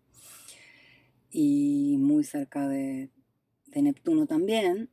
y 1.30 1.96
muy 1.98 2.24
cerca 2.24 2.68
de, 2.68 3.10
de 3.66 3.82
Neptuno 3.82 4.26
también. 4.26 4.88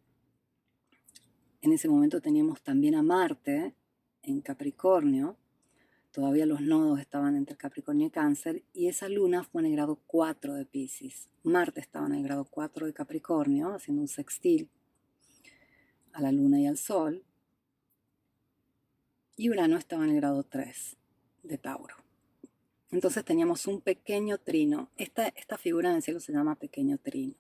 En 1.61 1.71
ese 1.71 1.87
momento 1.87 2.19
teníamos 2.19 2.61
también 2.61 2.95
a 2.95 3.03
Marte 3.03 3.73
en 4.21 4.41
Capricornio. 4.41 5.37
Todavía 6.11 6.45
los 6.45 6.59
nodos 6.59 6.99
estaban 6.99 7.37
entre 7.37 7.55
Capricornio 7.55 8.07
y 8.07 8.11
Cáncer 8.11 8.63
y 8.73 8.87
esa 8.87 9.07
luna 9.07 9.43
fue 9.45 9.61
en 9.61 9.67
el 9.67 9.71
grado 9.73 10.01
4 10.07 10.55
de 10.55 10.65
Pisces. 10.65 11.29
Marte 11.43 11.79
estaba 11.79 12.07
en 12.07 12.15
el 12.15 12.23
grado 12.23 12.43
4 12.43 12.85
de 12.85 12.93
Capricornio, 12.93 13.73
haciendo 13.73 14.01
un 14.01 14.09
sextil 14.09 14.69
a 16.13 16.21
la 16.21 16.31
luna 16.31 16.59
y 16.59 16.67
al 16.67 16.77
sol 16.77 17.23
y 19.35 19.49
Urano 19.49 19.77
estaba 19.77 20.03
en 20.05 20.11
el 20.11 20.15
grado 20.17 20.43
3 20.43 20.97
de 21.43 21.57
Tauro. 21.57 21.95
Entonces 22.91 23.25
teníamos 23.25 23.65
un 23.65 23.81
pequeño 23.81 24.37
trino. 24.37 24.89
Esta, 24.97 25.27
esta 25.29 25.57
figura 25.57 25.89
en 25.89 25.97
el 25.97 26.03
cielo 26.03 26.19
se 26.19 26.31
llama 26.31 26.55
pequeño 26.55 26.97
trino. 26.99 27.33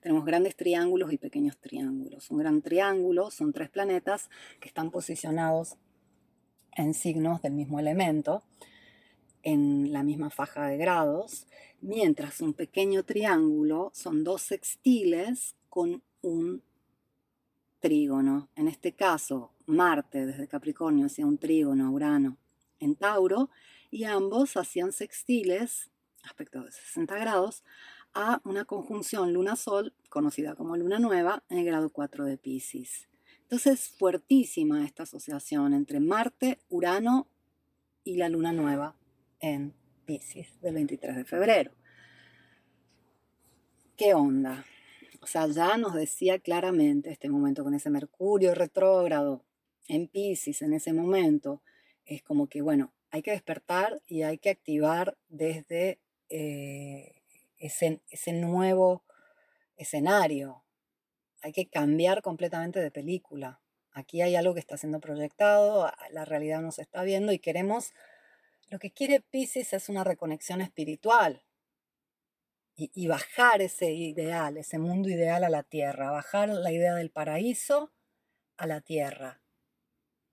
Tenemos 0.00 0.24
grandes 0.24 0.56
triángulos 0.56 1.12
y 1.12 1.18
pequeños 1.18 1.58
triángulos. 1.58 2.30
Un 2.30 2.38
gran 2.38 2.62
triángulo 2.62 3.30
son 3.30 3.52
tres 3.52 3.68
planetas 3.70 4.30
que 4.60 4.68
están 4.68 4.90
posicionados 4.90 5.76
en 6.76 6.94
signos 6.94 7.42
del 7.42 7.52
mismo 7.52 7.78
elemento, 7.80 8.42
en 9.42 9.92
la 9.92 10.02
misma 10.02 10.30
faja 10.30 10.66
de 10.66 10.76
grados, 10.76 11.46
mientras 11.80 12.40
un 12.40 12.54
pequeño 12.54 13.04
triángulo 13.04 13.90
son 13.92 14.24
dos 14.24 14.42
sextiles 14.42 15.56
con 15.68 16.02
un 16.22 16.62
trígono. 17.82 18.48
En 18.56 18.68
este 18.68 18.92
caso, 18.92 19.52
Marte 19.66 20.24
desde 20.24 20.48
Capricornio 20.48 21.06
hacía 21.06 21.26
un 21.26 21.36
trígono 21.36 21.86
a 21.86 21.90
Urano 21.90 22.38
en 22.78 22.94
Tauro 22.96 23.50
y 23.90 24.04
ambos 24.04 24.56
hacían 24.56 24.92
sextiles, 24.92 25.90
aspectos 26.22 26.64
de 26.64 26.72
60 26.72 27.18
grados, 27.18 27.64
a 28.14 28.40
una 28.44 28.64
conjunción 28.64 29.32
luna-sol, 29.32 29.94
conocida 30.08 30.54
como 30.54 30.76
luna 30.76 30.98
nueva, 30.98 31.42
en 31.48 31.58
el 31.58 31.64
grado 31.64 31.90
4 31.90 32.24
de 32.24 32.38
Pisces. 32.38 33.08
Entonces, 33.42 33.88
fuertísima 33.88 34.84
esta 34.84 35.02
asociación 35.02 35.74
entre 35.74 36.00
Marte, 36.00 36.60
Urano 36.68 37.28
y 38.04 38.16
la 38.16 38.28
luna 38.28 38.52
nueva 38.52 38.96
en 39.40 39.74
Pisces 40.06 40.60
del 40.60 40.74
23 40.74 41.16
de 41.16 41.24
febrero. 41.24 41.72
¿Qué 43.96 44.14
onda? 44.14 44.64
O 45.22 45.26
sea, 45.26 45.46
ya 45.46 45.76
nos 45.76 45.94
decía 45.94 46.40
claramente 46.40 47.12
este 47.12 47.28
momento 47.28 47.62
con 47.62 47.74
ese 47.74 47.90
Mercurio 47.90 48.56
retrógrado 48.56 49.44
en 49.86 50.08
Pisces 50.08 50.62
en 50.62 50.72
ese 50.72 50.92
momento, 50.92 51.62
es 52.04 52.24
como 52.24 52.48
que, 52.48 52.60
bueno, 52.60 52.92
hay 53.10 53.22
que 53.22 53.30
despertar 53.30 54.02
y 54.08 54.22
hay 54.22 54.38
que 54.38 54.50
activar 54.50 55.16
desde 55.28 56.00
eh, 56.28 57.22
ese, 57.56 58.00
ese 58.10 58.32
nuevo 58.32 59.04
escenario. 59.76 60.64
Hay 61.40 61.52
que 61.52 61.68
cambiar 61.68 62.20
completamente 62.20 62.80
de 62.80 62.90
película. 62.90 63.60
Aquí 63.92 64.22
hay 64.22 64.34
algo 64.34 64.54
que 64.54 64.60
está 64.60 64.76
siendo 64.76 64.98
proyectado, 64.98 65.88
la 66.10 66.24
realidad 66.24 66.62
nos 66.62 66.80
está 66.80 67.04
viendo 67.04 67.30
y 67.32 67.38
queremos, 67.38 67.92
lo 68.70 68.80
que 68.80 68.90
quiere 68.90 69.20
Pisces 69.20 69.72
es 69.72 69.88
una 69.88 70.02
reconexión 70.02 70.60
espiritual 70.60 71.44
y, 72.74 73.06
bajar 73.06 73.62
ese 73.62 73.92
ideal, 73.92 74.56
ese 74.56 74.78
mundo 74.78 75.08
ideal 75.08 75.44
a 75.44 75.50
la 75.50 75.62
tierra, 75.62 76.10
bajar 76.10 76.48
la 76.48 76.72
idea 76.72 76.94
del 76.94 77.10
paraíso 77.10 77.92
a 78.56 78.66
la 78.66 78.80
tierra 78.80 79.42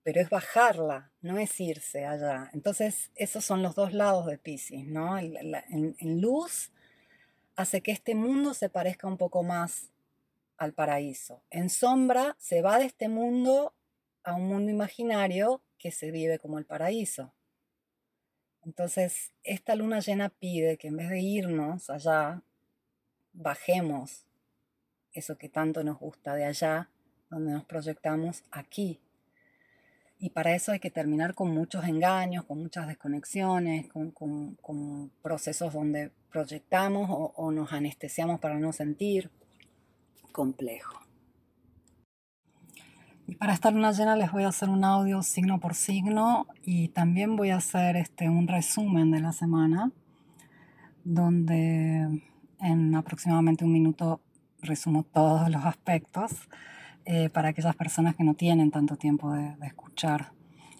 pero 0.02 0.20
es 0.20 0.30
bajarla, 0.30 1.12
no 1.20 1.38
es 1.38 1.60
irse 1.60 2.06
allá. 2.06 2.50
Entonces, 2.52 3.10
esos 3.14 3.44
son 3.44 3.62
los 3.62 3.74
dos 3.74 3.92
lados 3.92 4.26
de 4.26 4.38
Pisces, 4.38 4.86
¿no? 4.86 5.18
En, 5.18 6.20
luz 6.20 6.72
hace 7.56 7.82
que 7.82 7.92
este 7.92 8.14
mundo 8.14 8.54
se 8.54 8.70
parezca 8.70 9.06
un 9.06 9.18
poco 9.18 9.42
más 9.42 9.90
al 10.56 10.72
paraíso. 10.72 11.42
En 11.50 11.68
sombra 11.68 12.36
se 12.38 12.62
va 12.62 12.78
de 12.78 12.86
este 12.86 13.08
mundo 13.08 13.74
a 14.24 14.34
un 14.34 14.48
mundo 14.48 14.70
imaginario 14.70 15.62
que 15.78 15.90
se 15.90 16.10
vive 16.10 16.38
como 16.38 16.58
el 16.58 16.66
paraíso. 16.66 17.34
Entonces, 18.64 19.32
esta 19.42 19.74
luna 19.74 20.00
llena 20.00 20.28
pide 20.28 20.76
que 20.76 20.88
en 20.88 20.96
vez 20.96 21.08
de 21.08 21.20
irnos 21.20 21.90
allá, 21.90 22.42
bajemos 23.32 24.26
eso 25.12 25.38
que 25.38 25.48
tanto 25.48 25.82
nos 25.82 25.98
gusta 25.98 26.34
de 26.34 26.44
allá, 26.44 26.90
donde 27.30 27.52
nos 27.52 27.64
proyectamos 27.64 28.44
aquí, 28.50 29.00
y 30.22 30.28
para 30.28 30.54
eso 30.54 30.72
hay 30.72 30.80
que 30.80 30.90
terminar 30.90 31.34
con 31.34 31.50
muchos 31.50 31.86
engaños, 31.86 32.44
con 32.44 32.58
muchas 32.58 32.86
desconexiones, 32.86 33.88
con, 33.88 35.10
procesos 35.22 35.72
donde 35.72 36.12
proyectamos 36.30 37.08
o, 37.10 37.50
nos 37.50 37.72
anestesiamos 37.72 38.38
para 38.38 38.58
no 38.58 38.70
sentir. 38.74 39.30
Complejo. 40.30 41.00
Y 43.30 43.36
para 43.36 43.52
esta 43.52 43.70
luna 43.70 43.92
llena 43.92 44.16
les 44.16 44.32
voy 44.32 44.42
a 44.42 44.48
hacer 44.48 44.68
un 44.68 44.82
audio 44.82 45.22
signo 45.22 45.60
por 45.60 45.76
signo 45.76 46.48
y 46.64 46.88
también 46.88 47.36
voy 47.36 47.50
a 47.50 47.58
hacer 47.58 47.94
este, 47.94 48.28
un 48.28 48.48
resumen 48.48 49.12
de 49.12 49.20
la 49.20 49.30
semana 49.30 49.92
donde 51.04 52.24
en 52.58 52.94
aproximadamente 52.96 53.64
un 53.64 53.72
minuto 53.72 54.20
resumo 54.60 55.04
todos 55.04 55.48
los 55.48 55.64
aspectos 55.64 56.32
eh, 57.04 57.28
para 57.28 57.50
aquellas 57.50 57.76
personas 57.76 58.16
que 58.16 58.24
no 58.24 58.34
tienen 58.34 58.72
tanto 58.72 58.96
tiempo 58.96 59.32
de, 59.32 59.54
escuchar 59.64 60.32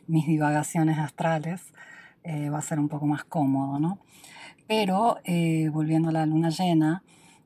mis 0.09 0.27
divagaciones 0.27 0.99
astrales, 0.99 1.73
eh, 2.25 2.51
va 2.51 2.59
a 2.59 2.63
ser 2.63 2.81
un 2.81 2.89
poco 2.89 3.07
más 3.07 3.23
cómodo, 3.23 3.79
¿no? 3.79 4.01
Pero 4.67 5.19
eh, 5.23 5.69
volviendo 5.73 6.09
a 6.09 6.13
la 6.13 6.27
luna 6.27 6.49
llena, 6.49 7.05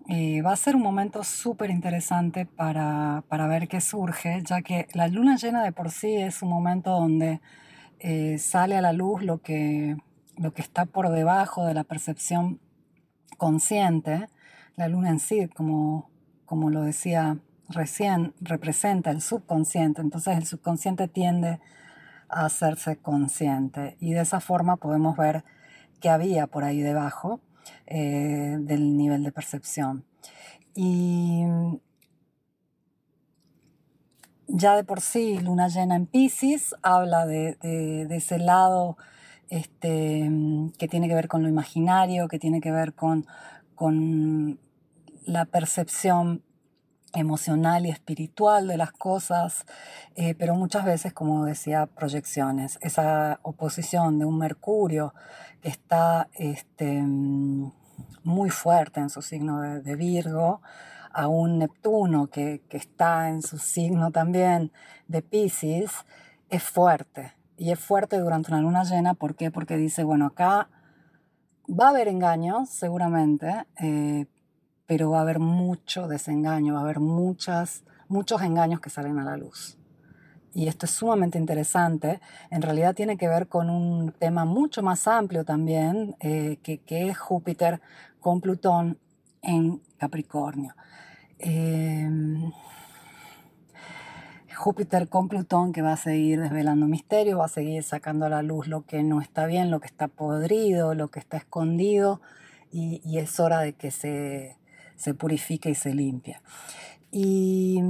va 0.09 0.53
a 0.53 0.57
ser 0.57 0.77
un 0.77 0.83
momento 0.83 1.25
súper 1.25 1.71
interesante 1.71 2.47
para, 2.47 3.25
para, 3.29 3.47
ver 3.47 3.69
qué 3.69 3.81
surge, 3.81 4.43
ya 4.45 4.63
que 4.63 4.87
la 4.93 5.09
luna 5.09 5.37
llena 5.37 5.63
de 5.63 5.73
por 5.73 5.91
sí 5.91 6.15
es 6.15 6.43
un 6.43 6.51
momento 6.51 6.91
donde 6.91 7.41
sale 8.39 8.77
a 8.77 8.83
la 8.83 8.93
luz 8.93 9.23
lo 9.23 9.41
que, 9.41 9.97
lo 10.37 10.53
que 10.53 10.63
está 10.63 10.85
por 10.85 11.09
debajo 11.11 11.65
de 11.65 11.75
la 11.75 11.85
percepción 11.85 12.61
consciente, 13.39 14.29
la 14.77 14.89
luna 14.89 15.11
en 15.11 15.21
sí, 15.21 15.49
como, 15.49 16.11
como 16.45 16.71
lo 16.71 16.83
decía 16.83 17.39
recién 17.69 18.35
representa 18.41 19.11
el 19.11 19.21
subconsciente, 19.21 20.01
entonces 20.03 20.37
el 20.37 20.47
subconsciente 20.47 21.09
tiende 21.09 21.61
a 22.29 22.47
hacerse 22.47 22.97
consciente. 22.97 23.97
Y 24.01 24.13
de 24.13 24.21
esa 24.21 24.41
forma 24.41 24.77
podemos 24.77 25.17
ver 25.17 25.45
qué 26.01 26.11
había 26.11 26.47
por 26.47 26.65
ahí 26.65 26.81
debajo 26.81 27.41
eh, 27.87 28.57
del 28.61 28.97
nivel 28.97 29.23
de 29.23 29.33
percepción. 29.33 30.05
Y 30.75 31.45
ya 34.49 34.77
de 34.77 34.85
por 34.85 35.01
sí, 35.01 35.39
luna 35.39 35.69
llena 35.69 35.97
en 35.97 36.07
Pisces 36.07 36.75
habla 36.83 37.27
de, 37.27 37.57
ese 38.11 38.39
lado 38.39 38.97
este, 39.49 40.31
que 40.79 40.89
tiene 40.89 41.09
que 41.09 41.15
ver 41.15 41.29
con 41.29 41.43
lo 41.43 41.49
imaginario, 41.49 42.29
que 42.29 42.39
tiene 42.39 42.61
que 42.61 42.71
ver 42.71 42.95
con, 42.95 43.27
con 43.75 44.59
la 45.25 45.45
percepción 45.47 46.43
emocional 47.15 47.87
y 47.87 47.91
espiritual 47.91 48.67
de 48.67 48.77
las 48.77 48.93
cosas, 48.93 49.65
eh, 50.17 50.35
pero 50.35 50.55
muchas 50.55 50.85
veces, 50.85 51.13
como 51.13 51.45
decía, 51.45 51.87
proyecciones. 51.87 52.79
Esa 52.83 53.39
oposición 53.43 54.19
de 54.19 54.25
un 54.25 54.39
Mercurio 54.39 55.15
que 55.61 55.69
está 55.69 56.29
este, 56.35 57.03
muy 58.23 58.51
fuerte 58.51 59.01
en 59.01 59.11
su 59.11 59.23
signo 59.23 59.61
de, 59.61 59.97
Virgo, 59.97 60.61
a 61.13 61.29
un 61.29 61.59
Neptuno 61.59 62.27
que, 62.27 62.63
está 62.71 63.29
en 63.29 63.43
su 63.43 63.59
signo 63.59 64.11
también 64.11 64.73
de 65.09 65.23
Pisces, 65.23 65.91
es 66.51 66.63
fuerte. 66.63 67.33
Y 67.57 67.71
es 67.71 67.79
fuerte 67.79 68.19
durante 68.19 68.51
una 68.51 68.61
luna 68.61 68.83
llena, 68.83 69.15
¿por 69.15 69.37
qué? 69.37 69.53
Porque 69.53 69.77
dice, 69.77 70.03
bueno, 70.03 70.27
acá 70.27 70.69
va 71.69 71.87
a 71.87 71.91
haber 71.91 72.09
engaños, 72.09 72.69
seguramente, 72.69 73.65
eh, 73.81 74.27
pero 74.87 75.11
va 75.11 75.19
a 75.19 75.23
haber 75.23 75.39
mucho 75.39 76.09
desengaño, 76.09 76.75
va 76.75 76.81
a 76.81 76.83
haber 76.83 77.01
muchas, 77.01 77.85
muchos 78.09 78.43
engaños 78.43 78.81
que 78.81 78.91
salen 78.91 79.19
a 79.19 79.25
la 79.25 79.37
luz. 79.37 79.79
Y 80.53 80.69
esto 80.69 80.87
es 80.87 80.93
sumamente 80.93 81.39
interesante. 81.39 82.21
En 82.51 82.63
realidad 82.63 82.95
tiene 82.95 83.17
que 83.17 83.27
ver 83.27 83.49
con 83.49 83.71
un 83.71 84.13
tema 84.13 84.45
mucho 84.45 84.83
más 84.83 85.09
amplio 85.09 85.45
también, 85.45 86.15
eh, 86.21 86.59
que, 86.63 86.81
es 86.87 87.19
Júpiter 87.19 87.81
con 88.21 88.41
Plutón 88.41 88.99
en 89.43 89.83
Capricornio. 89.99 90.75
Em, 91.39 92.53
Júpiter 94.55 95.09
con 95.09 95.29
Plutón 95.29 95.73
que 95.73 95.83
va 95.83 95.95
a 95.95 95.97
seguir 95.97 96.41
desvelando 96.41 96.87
misterio, 96.87 97.39
va 97.39 97.47
a 97.47 97.49
seguir 97.49 97.83
sacando 97.83 98.27
a 98.27 98.29
la 98.29 98.43
luz 98.43 98.69
lo 98.69 98.87
que 98.87 99.03
no 99.03 99.21
está 99.21 99.47
bien, 99.47 99.73
lo 99.73 99.81
que 99.81 99.89
está 99.89 100.07
podrido, 100.07 100.95
lo 100.95 101.09
que 101.11 101.19
está 101.19 101.37
escondido, 101.39 102.21
y 102.71 103.19
es 103.19 103.39
hora 103.39 103.61
de 103.61 103.75
que 103.75 103.93
se, 103.93 104.57
se 104.97 105.15
purifica 105.15 105.69
y 105.69 105.75
se 105.75 105.95
limpia. 105.95 106.43
Y 107.11 107.81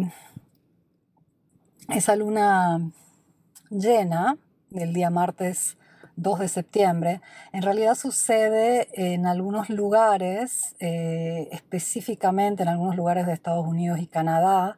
esa 1.89 2.17
luna 2.17 2.91
llena 3.71 4.37
del 4.71 4.93
día 4.93 5.11
martes 5.11 5.77
2 6.17 6.39
de 6.41 6.49
septiembre, 6.49 7.21
en 7.53 7.63
realidad 7.63 7.95
sucede 7.97 8.89
en 8.93 9.27
algunos 9.27 9.69
lugares, 9.69 10.77
eh, 10.79 11.49
específicamente 11.51 12.63
en 12.63 12.69
algunos 12.69 12.97
lugares 12.97 13.27
de 13.27 13.33
Estados 13.33 13.67
Unidos 13.67 13.99
y 13.99 14.07
Canadá, 14.07 14.77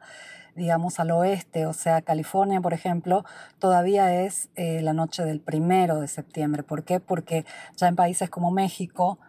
digamos 0.55 0.99
al 0.99 1.11
oeste, 1.11 1.67
o 1.67 1.73
sea, 1.73 2.01
California, 2.01 2.59
por 2.59 2.73
ejemplo, 2.73 3.23
todavía 3.59 4.23
es 4.23 4.49
eh, 4.55 4.81
la 4.81 4.93
noche 4.93 5.23
del 5.23 5.39
primero 5.39 6.01
de 6.01 6.07
septiembre. 6.07 6.63
¿Por 6.63 6.83
qué? 6.83 6.99
Porque 6.99 7.45
ya 7.75 7.87
en 7.87 7.95
países 7.95 8.31
como 8.31 8.49
México, 8.49 9.19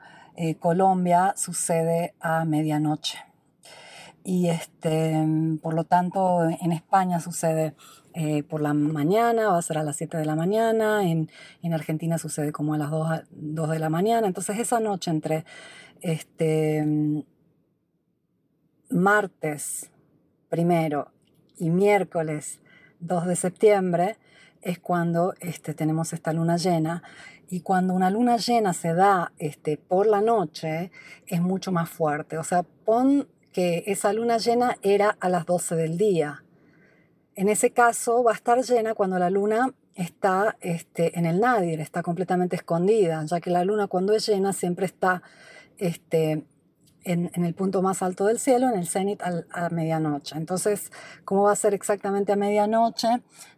eh, 0.40 0.54
Colombia 0.54 1.34
sucede 1.36 2.14
a 2.20 2.44
medianoche. 2.44 3.18
Y 4.22 4.50
este, 4.50 5.26
por 5.60 5.74
lo 5.74 5.82
tanto, 5.82 6.44
en 6.44 6.70
España 6.70 7.18
sucede 7.18 7.74
eh, 8.14 8.44
por 8.44 8.60
la 8.60 8.72
mañana, 8.72 9.48
va 9.48 9.58
a 9.58 9.62
ser 9.62 9.78
a 9.78 9.82
las 9.82 9.96
7 9.96 10.16
de 10.16 10.24
la 10.24 10.36
mañana, 10.36 11.02
en, 11.02 11.28
Argentina 11.72 12.18
sucede 12.18 12.52
como 12.52 12.74
a 12.74 12.78
las 12.78 12.90
2, 13.32 13.70
de 13.70 13.78
la 13.80 13.90
mañana. 13.90 14.28
Entonces 14.28 14.60
esa 14.60 14.78
noche 14.78 15.10
entre 15.10 15.44
este, 16.02 16.86
martes 18.90 19.90
primero 20.48 21.10
y 21.56 21.70
miércoles 21.70 22.60
2 23.00 23.26
de 23.26 23.34
septiembre 23.34 24.18
es 24.62 24.78
cuando 24.78 25.34
este, 25.40 25.74
tenemos 25.74 26.12
esta 26.12 26.32
luna 26.32 26.58
llena 26.58 27.02
y 27.50 27.60
cuando 27.60 27.94
una 27.94 28.10
luna 28.10 28.36
llena 28.36 28.72
se 28.72 28.94
da 28.94 29.32
este, 29.38 29.76
por 29.76 30.06
la 30.06 30.20
noche, 30.20 30.90
es 31.26 31.40
mucho 31.40 31.72
más 31.72 31.88
fuerte. 31.88 32.36
O 32.36 32.44
sea, 32.44 32.62
pon 32.62 33.26
que 33.52 33.84
esa 33.86 34.12
luna 34.12 34.38
llena 34.38 34.76
era 34.82 35.16
a 35.20 35.28
las 35.28 35.46
12 35.46 35.74
del 35.74 35.96
día. 35.96 36.44
En 37.34 37.48
ese 37.48 37.70
caso 37.70 38.22
va 38.22 38.32
a 38.32 38.34
estar 38.34 38.60
llena 38.62 38.94
cuando 38.94 39.18
la 39.18 39.30
luna 39.30 39.74
está 39.94 40.56
este, 40.60 41.18
en 41.18 41.26
el 41.26 41.40
nadir, 41.40 41.80
está 41.80 42.02
completamente 42.02 42.56
escondida, 42.56 43.24
ya 43.24 43.40
que 43.40 43.50
la 43.50 43.64
luna 43.64 43.86
cuando 43.86 44.12
es 44.12 44.26
llena 44.26 44.52
siempre 44.52 44.86
está 44.86 45.22
este, 45.78 46.44
en, 47.04 47.44
el 47.44 47.54
punto 47.54 47.80
más 47.82 48.02
alto 48.02 48.26
del 48.26 48.38
cielo, 48.38 48.68
en 48.68 48.78
el 48.78 48.86
cenit 48.86 49.22
a 49.22 49.68
medianoche. 49.70 50.36
Entonces, 50.36 50.90
¿cómo 51.24 51.44
va 51.44 51.52
a 51.52 51.56
ser 51.56 51.74
exactamente 51.74 52.32
a 52.32 52.36
medianoche? 52.36 53.08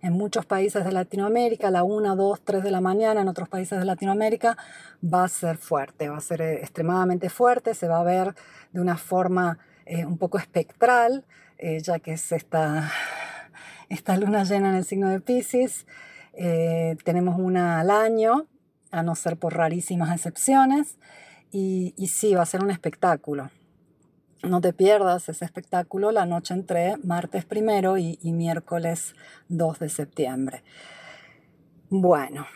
En 0.02 0.12
muchos 0.12 0.46
países 0.46 0.84
de 0.84 0.92
Latinoamérica, 0.92 1.70
la 1.70 1.82
1, 1.82 2.16
2, 2.16 2.40
3 2.44 2.62
de 2.62 2.70
la 2.70 2.80
mañana, 2.80 3.22
en 3.22 3.28
otros 3.28 3.48
países 3.48 3.78
de 3.78 3.84
Latinoamérica, 3.84 4.56
va 5.02 5.24
a 5.24 5.28
ser 5.28 5.56
fuerte, 5.56 6.08
va 6.08 6.18
a 6.18 6.20
ser 6.20 6.42
eh, 6.42 6.54
extremadamente 6.60 7.28
fuerte, 7.28 7.74
se 7.74 7.88
va 7.88 8.00
a 8.00 8.04
ver 8.04 8.34
de 8.72 8.80
una 8.80 8.96
forma 8.96 9.58
eh, 9.86 10.04
un 10.04 10.18
poco 10.18 10.38
espectral, 10.38 11.24
eh, 11.58 11.80
ya 11.80 11.98
que 11.98 12.12
es 12.12 12.32
esta, 12.32 12.90
esta 13.88 14.16
luna 14.16 14.44
llena 14.44 14.70
en 14.70 14.76
el 14.76 14.84
signo 14.84 15.08
de 15.08 15.20
Pisces. 15.20 15.86
tenemos 17.04 17.38
una 17.38 17.80
al 17.80 17.90
año, 17.90 18.46
a 18.92 19.02
no 19.02 19.14
ser 19.14 19.36
por 19.36 19.54
rarísimas 19.54 20.14
excepciones. 20.14 20.96
Y, 21.52 21.94
sí, 22.06 22.34
va 22.34 22.42
a 22.42 22.46
ser 22.46 22.62
un 22.62 22.70
espectáculo. 22.70 23.50
No 24.42 24.60
te 24.60 24.72
pierdas 24.72 25.28
ese 25.28 25.44
espectáculo 25.44 26.12
la 26.12 26.24
noche 26.24 26.54
entre 26.54 26.96
martes 26.98 27.44
primero 27.44 27.98
y, 27.98 28.18
miércoles 28.22 29.14
2 29.48 29.78
de 29.80 29.88
septiembre. 29.88 30.62
Bueno, 31.90 32.46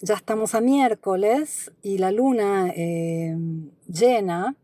ya 0.00 0.14
estamos 0.14 0.54
a 0.54 0.60
miércoles 0.60 1.70
y 1.82 1.98
la 1.98 2.10
luna 2.10 2.72
eh, 2.74 3.36
llena 3.86 4.56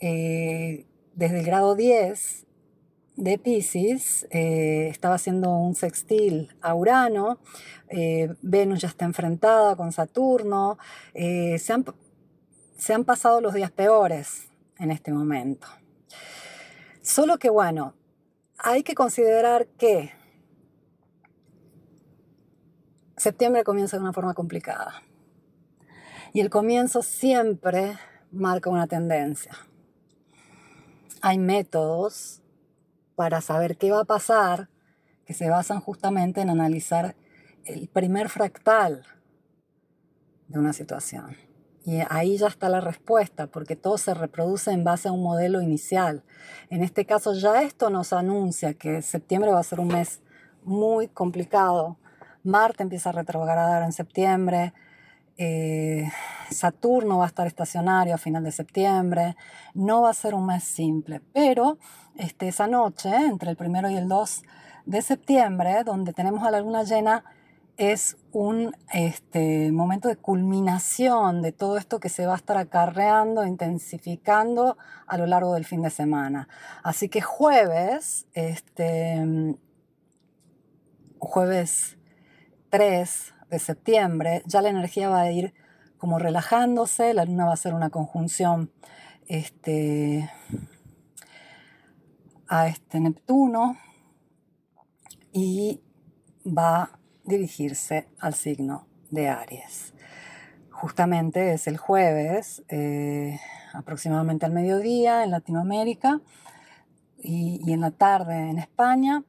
eh, 0.00 0.84
desde 1.14 1.40
el 1.40 1.46
grado 1.46 1.74
10 1.74 2.46
de 3.16 3.38
Pisces 3.38 4.26
eh, 4.30 4.88
estaba 4.90 5.14
haciendo 5.14 5.50
un 5.50 5.74
sextil 5.74 6.54
a 6.60 6.74
Urano, 6.74 7.38
Venus 8.40 8.80
ya 8.80 8.88
está 8.88 9.04
enfrentada 9.04 9.76
con 9.76 9.92
Saturno, 9.92 10.78
se 11.14 11.72
han 11.72 11.84
se 12.82 12.92
han 12.92 13.04
pasado 13.04 13.40
los 13.40 13.54
días 13.54 13.70
peores 13.70 14.48
en 14.76 14.90
este 14.90 15.12
momento. 15.12 15.68
Solo 17.00 17.38
que 17.38 17.48
bueno, 17.48 17.94
hay 18.58 18.82
que 18.82 18.96
considerar 18.96 19.68
que 19.78 20.10
septiembre 23.16 23.62
comienza 23.62 23.96
de 23.96 24.02
una 24.02 24.12
forma 24.12 24.34
complicada. 24.34 25.00
Y 26.32 26.40
el 26.40 26.50
comienzo 26.50 27.02
siempre 27.02 27.96
marca 28.32 28.68
una 28.68 28.88
tendencia. 28.88 29.52
Hay 31.20 31.38
métodos 31.38 32.42
para 33.14 33.42
saber 33.42 33.76
qué 33.76 33.92
va 33.92 34.00
a 34.00 34.06
pasar 34.06 34.70
que 35.24 35.34
se 35.34 35.48
basan 35.48 35.78
justamente 35.78 36.40
en 36.40 36.50
analizar 36.50 37.14
el 37.64 37.86
primer 37.86 38.28
fractal 38.28 39.06
de 40.48 40.58
una 40.58 40.72
situación. 40.72 41.51
Y 41.84 42.00
ahí 42.10 42.36
ya 42.36 42.46
está 42.46 42.68
la 42.68 42.80
respuesta, 42.80 43.48
porque 43.48 43.74
todo 43.74 43.98
se 43.98 44.14
reproduce 44.14 44.70
en 44.70 44.84
base 44.84 45.08
a 45.08 45.12
un 45.12 45.22
modelo 45.22 45.60
inicial. 45.60 46.22
En 46.70 46.82
este 46.82 47.04
caso 47.06 47.34
ya 47.34 47.62
esto 47.62 47.90
nos 47.90 48.12
anuncia 48.12 48.74
que 48.74 49.02
septiembre 49.02 49.50
va 49.50 49.60
a 49.60 49.64
ser 49.64 49.80
un 49.80 49.88
mes 49.88 50.20
muy 50.64 51.08
complicado. 51.08 51.96
Marte 52.44 52.84
empieza 52.84 53.10
a 53.10 53.12
retrogradar 53.12 53.82
en 53.82 53.92
septiembre. 53.92 54.72
Eh, 55.38 56.08
Saturno 56.50 57.18
va 57.18 57.24
a 57.24 57.28
estar 57.28 57.46
estacionario 57.46 58.14
a 58.14 58.18
final 58.18 58.44
de 58.44 58.52
septiembre. 58.52 59.36
No 59.74 60.02
va 60.02 60.10
a 60.10 60.14
ser 60.14 60.34
un 60.34 60.46
mes 60.46 60.62
simple, 60.62 61.20
pero 61.32 61.78
este, 62.16 62.48
esa 62.48 62.68
noche, 62.68 63.10
entre 63.14 63.50
el 63.50 63.56
primero 63.56 63.90
y 63.90 63.96
el 63.96 64.08
2 64.08 64.42
de 64.86 65.02
septiembre, 65.02 65.82
donde 65.84 66.12
tenemos 66.12 66.44
a 66.44 66.50
la 66.50 66.60
luna 66.60 66.84
llena, 66.84 67.24
es 67.76 68.16
un 68.32 68.74
este, 68.92 69.72
momento 69.72 70.08
de 70.08 70.16
culminación 70.16 71.42
de 71.42 71.52
todo 71.52 71.78
esto 71.78 72.00
que 72.00 72.08
se 72.08 72.26
va 72.26 72.34
a 72.34 72.36
estar 72.36 72.56
acarreando, 72.56 73.44
intensificando 73.46 74.76
a 75.06 75.18
lo 75.18 75.26
largo 75.26 75.54
del 75.54 75.64
fin 75.64 75.82
de 75.82 75.90
semana. 75.90 76.48
Así 76.82 77.08
que 77.08 77.20
jueves, 77.20 78.26
este, 78.34 79.56
jueves 81.18 81.98
3 82.70 83.34
de 83.50 83.58
septiembre, 83.58 84.42
ya 84.46 84.62
la 84.62 84.70
energía 84.70 85.08
va 85.08 85.20
a 85.22 85.30
ir 85.30 85.54
como 85.98 86.18
relajándose, 86.18 87.14
la 87.14 87.24
luna 87.24 87.44
va 87.44 87.52
a 87.52 87.54
hacer 87.54 87.74
una 87.74 87.90
conjunción 87.90 88.72
este, 89.28 90.30
a 92.48 92.68
este 92.68 93.00
Neptuno 93.00 93.76
y 95.32 95.80
va 96.44 96.98
dirigirse 97.24 98.08
al 98.18 98.34
signo 98.34 98.86
de 99.10 99.28
Aries. 99.28 99.94
Justamente 100.70 101.52
es 101.52 101.66
el 101.66 101.76
jueves, 101.76 102.62
eh, 102.68 103.38
aproximadamente 103.72 104.46
al 104.46 104.52
mediodía 104.52 105.22
en 105.22 105.30
Latinoamérica 105.30 106.20
y, 107.22 107.72
en 107.72 107.80
la 107.80 107.92
tarde 107.92 108.50
en 108.50 108.58
España, 108.58 109.22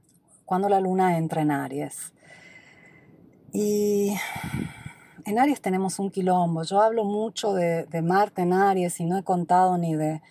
cuando 0.46 0.70
la 0.70 0.80
luna 0.80 1.18
entra 1.18 1.42
en 1.42 1.52
Aries. 1.52 2.14
Y 3.52 4.16
en 5.26 5.38
Aries 5.38 5.62
tenemos 5.62 6.00
un 6.00 6.10
quilombo. 6.10 6.64
Yo 6.64 6.82
hablo 6.82 7.06
mucho 7.06 7.54
de, 7.54 8.02
Marte 8.02 8.42
en 8.42 8.54
Aries 8.54 9.00
y 9.00 9.06
no 9.06 9.18
he 9.18 9.24
contado 9.24 9.78
ni 9.78 9.96
de, 9.96 10.22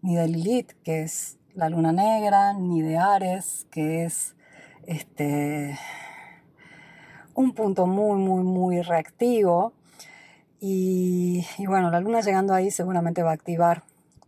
ni 0.00 0.16
de 0.16 0.28
Lilith, 0.28 0.72
que 0.82 1.02
es 1.02 1.38
la 1.54 1.68
luna 1.68 1.92
negra, 1.92 2.54
ni 2.54 2.80
de 2.80 2.96
Ares, 2.96 3.66
que 3.70 4.04
es 4.04 4.34
este, 4.86 5.78
un 7.38 7.52
punto 7.52 7.86
muy, 7.86 8.18
muy, 8.18 8.42
muy 8.42 8.82
reactivo. 8.82 9.72
Y, 10.58 11.46
bueno, 11.66 11.88
la 11.88 12.00
luna 12.00 12.20
llegando 12.20 12.52
ahí 12.52 12.72
seguramente 12.72 13.22
va 13.22 13.30
a 13.30 13.34
activar 13.34 13.84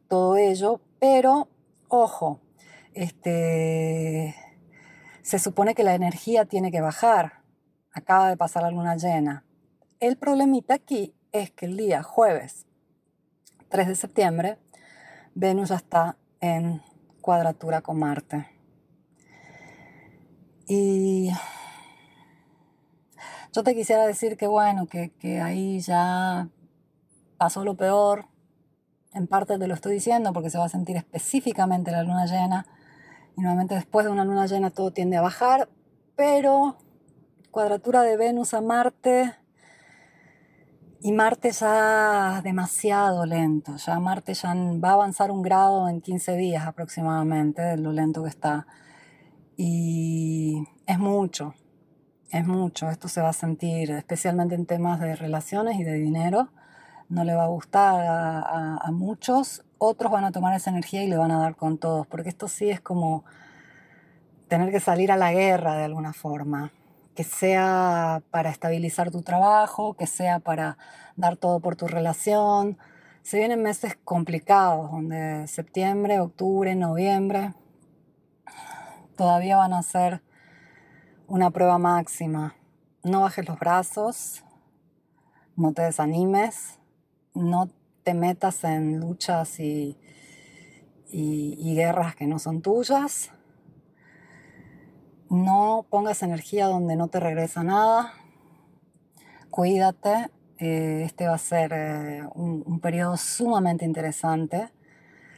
todo 0.07 0.37
ello, 0.37 0.81
pero 1.01 1.49
ojo, 1.89 2.41
este, 2.95 4.37
se 5.23 5.41
supone 5.41 5.75
que 5.75 5.83
la 5.83 5.97
energía 5.97 6.45
tiene 6.45 6.71
que 6.71 6.81
bajar. 6.81 7.43
Acaba 7.93 8.29
de 8.29 8.37
pasar 8.37 8.63
la 8.63 8.71
luna 8.71 8.95
llena. 8.95 9.45
El 9.99 10.17
problemita 10.17 10.75
aquí 10.75 11.13
es 11.33 11.51
que 11.51 11.67
el 11.67 11.77
día 11.77 12.05
jueves 12.05 12.65
3 13.71 13.89
de 13.89 13.95
septiembre, 13.97 14.59
Venus 15.35 15.71
ya 15.71 15.77
está 15.77 16.17
en 16.41 16.81
cuadratura 17.21 17.83
con 17.83 17.99
Marte. 17.99 18.47
Y 20.69 21.33
yo 23.53 23.65
te 23.65 23.75
quisiera 23.75 24.07
decir 24.07 24.37
que 24.37 24.47
bueno, 24.47 24.87
que, 24.87 25.41
ahí 25.41 25.81
ya 25.81 26.49
pasó 27.37 27.65
lo 27.65 27.77
peor. 27.77 28.27
En 29.13 29.27
parte 29.27 29.59
te 29.59 29.67
lo 29.67 29.75
estoy 29.75 29.95
diciendo 29.95 30.33
porque 30.33 30.51
se 30.51 30.59
va 30.59 30.67
a 30.67 30.69
sentir 30.69 30.97
específicamente 30.97 31.91
la 31.91 32.05
luna 32.05 32.27
llena. 32.27 32.67
Y 33.37 33.41
nuevamente 33.41 33.75
después 33.75 34.07
de 34.07 34.13
una 34.13 34.25
luna 34.25 34.47
llena 34.47 34.71
todo 34.71 34.93
tiende 34.93 35.17
a 35.17 35.23
bajar. 35.23 35.69
Pero 36.15 36.77
cuadratura 37.51 38.03
de 38.03 38.17
Venus 38.17 38.55
a 38.55 38.61
Marte. 38.61 39.35
Y 41.03 41.11
Marte 41.11 41.51
ya 41.51 42.43
demasiado 42.45 43.27
lento. 43.27 43.77
Ya 43.79 43.99
Marte 43.99 44.35
ya 44.35 44.55
va 44.55 44.91
a 44.91 44.93
avanzar 44.93 45.33
un 45.33 45.43
grado 45.43 45.89
en 45.89 46.03
15 46.03 46.37
días 46.37 46.67
aproximadamente 46.67 47.63
de 47.63 47.79
lo 47.79 47.91
lento 47.91 48.23
que 48.23 48.29
está. 48.29 48.69
Y 49.57 50.69
es 50.87 50.99
mucho 51.01 51.55
es 52.31 52.47
mucho, 52.47 52.89
esto 52.91 53.09
se 53.09 53.21
va 53.21 53.31
a 53.31 53.33
sentir, 53.33 53.91
especialmente 53.91 54.55
en 54.55 54.67
temas 54.67 55.01
de 55.01 55.17
relaciones 55.17 55.79
y 55.79 55.85
de 55.85 55.95
dinero, 55.95 56.49
no 57.09 57.25
le 57.25 57.35
va 57.35 57.45
a 57.45 57.49
gustar 57.49 58.05
a, 58.07 58.91
muchos, 58.93 59.65
otros 59.79 60.13
van 60.13 60.25
a 60.25 60.31
tomar 60.31 60.55
esa 60.55 60.71
energía 60.71 61.03
y 61.03 61.09
le 61.09 61.17
van 61.17 61.33
a 61.33 61.41
dar 61.41 61.57
con 61.57 61.79
todos, 61.79 62.07
porque 62.07 62.29
esto 62.29 62.47
sí 62.47 62.71
es 62.71 62.81
como 62.81 63.25
tener 64.47 64.71
que 64.71 64.79
salir 64.79 65.11
a 65.11 65.17
la 65.17 65.33
guerra 65.33 65.75
de 65.77 65.85
alguna 65.85 66.13
forma, 66.13 66.73
que 67.17 67.25
sea 67.25 68.23
para 68.31 68.51
estabilizar 68.51 69.11
tu 69.11 69.23
trabajo, 69.23 69.95
que 69.95 70.07
sea 70.07 70.39
para 70.39 70.79
dar 71.17 71.37
todo 71.37 71.59
por 71.59 71.75
tu 71.75 71.89
relación. 71.89 72.79
Se 73.23 73.39
vienen 73.39 73.63
meses 73.63 73.99
complicados, 74.05 74.93
donde 74.93 75.49
septiembre, 75.49 76.21
octubre, 76.21 76.77
noviembre, 76.77 77.55
todavía 79.17 79.57
van 79.57 79.73
a 79.73 79.83
ser 79.83 80.23
una 81.31 81.53
prueba 81.53 81.79
máxima. 81.79 82.57
No 83.05 83.21
bajes 83.21 83.49
los 83.49 83.59
brazos, 83.59 84.45
no 85.57 85.73
te 85.73 85.83
desanimes, 85.83 86.81
no 87.35 87.71
te 88.03 88.15
metas 88.15 88.65
en 88.65 88.99
luchas 88.99 89.61
y, 89.61 89.97
y, 91.09 91.75
guerras 91.77 92.17
que 92.17 92.27
no 92.27 92.41
son 92.41 92.63
tuyas. 92.63 93.31
No 95.31 95.87
pongas 95.89 96.25
energía 96.25 96.67
donde 96.67 96.97
no 96.97 97.07
te 97.07 97.21
regresa 97.21 97.63
nada. 97.63 98.13
Cuídate. 99.51 100.31
Eh, 100.59 101.05
este 101.07 101.27
va 101.27 101.35
a 101.35 101.39
ser 101.39 101.73
eh, 101.73 102.23
un, 102.35 102.65
un 102.67 102.81
periodo 102.81 103.17
sumamente 103.17 103.85
interesante. 103.85 104.69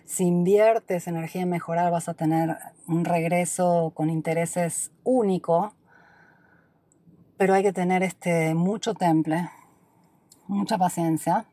si 0.05 0.25
inviertes 0.25 1.07
energía 1.07 1.43
en 1.43 1.51
mejorar 1.51 1.93
vas 1.93 2.09
a 2.09 2.15
tener 2.15 2.57
un 2.89 3.05
regreso 3.05 3.93
con 3.95 4.11
intereses 4.11 4.91
único, 5.05 5.75
pero 7.43 7.55
hay 7.55 7.65
que 7.65 7.73
tener 7.73 8.05
este, 8.05 8.55
mucho 8.55 8.95
temple, 8.95 9.51
mucha 10.47 10.79
paciencia 10.79 11.45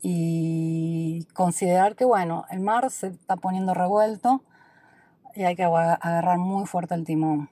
y 0.00 1.26
considerar 1.34 1.96
que, 1.96 2.04
bueno, 2.04 2.44
el 2.50 2.60
mar 2.60 2.88
se 2.88 3.08
está 3.08 3.34
poniendo 3.34 3.74
revuelto 3.74 4.44
y 5.34 5.42
hay 5.42 5.56
que 5.56 5.64
agarrar 5.64 6.38
muy 6.38 6.66
fuerte 6.66 6.94
el 6.94 7.04
timón. 7.04 7.50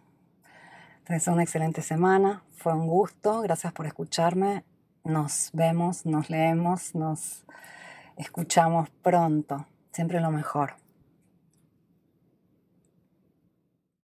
Te 1.02 1.28
una 1.28 1.42
excelente 1.42 1.82
semana, 1.82 2.44
fue 2.52 2.72
un 2.72 2.86
gusto, 2.86 3.40
gracias 3.40 3.72
por 3.72 3.86
escucharme, 3.86 4.62
nos 5.02 5.50
vemos, 5.52 6.06
nos 6.06 6.30
leemos, 6.30 6.94
nos 6.94 7.44
escuchamos 8.16 8.90
pronto, 9.02 9.66
siempre 9.90 10.20
lo 10.20 10.30
mejor. 10.30 10.79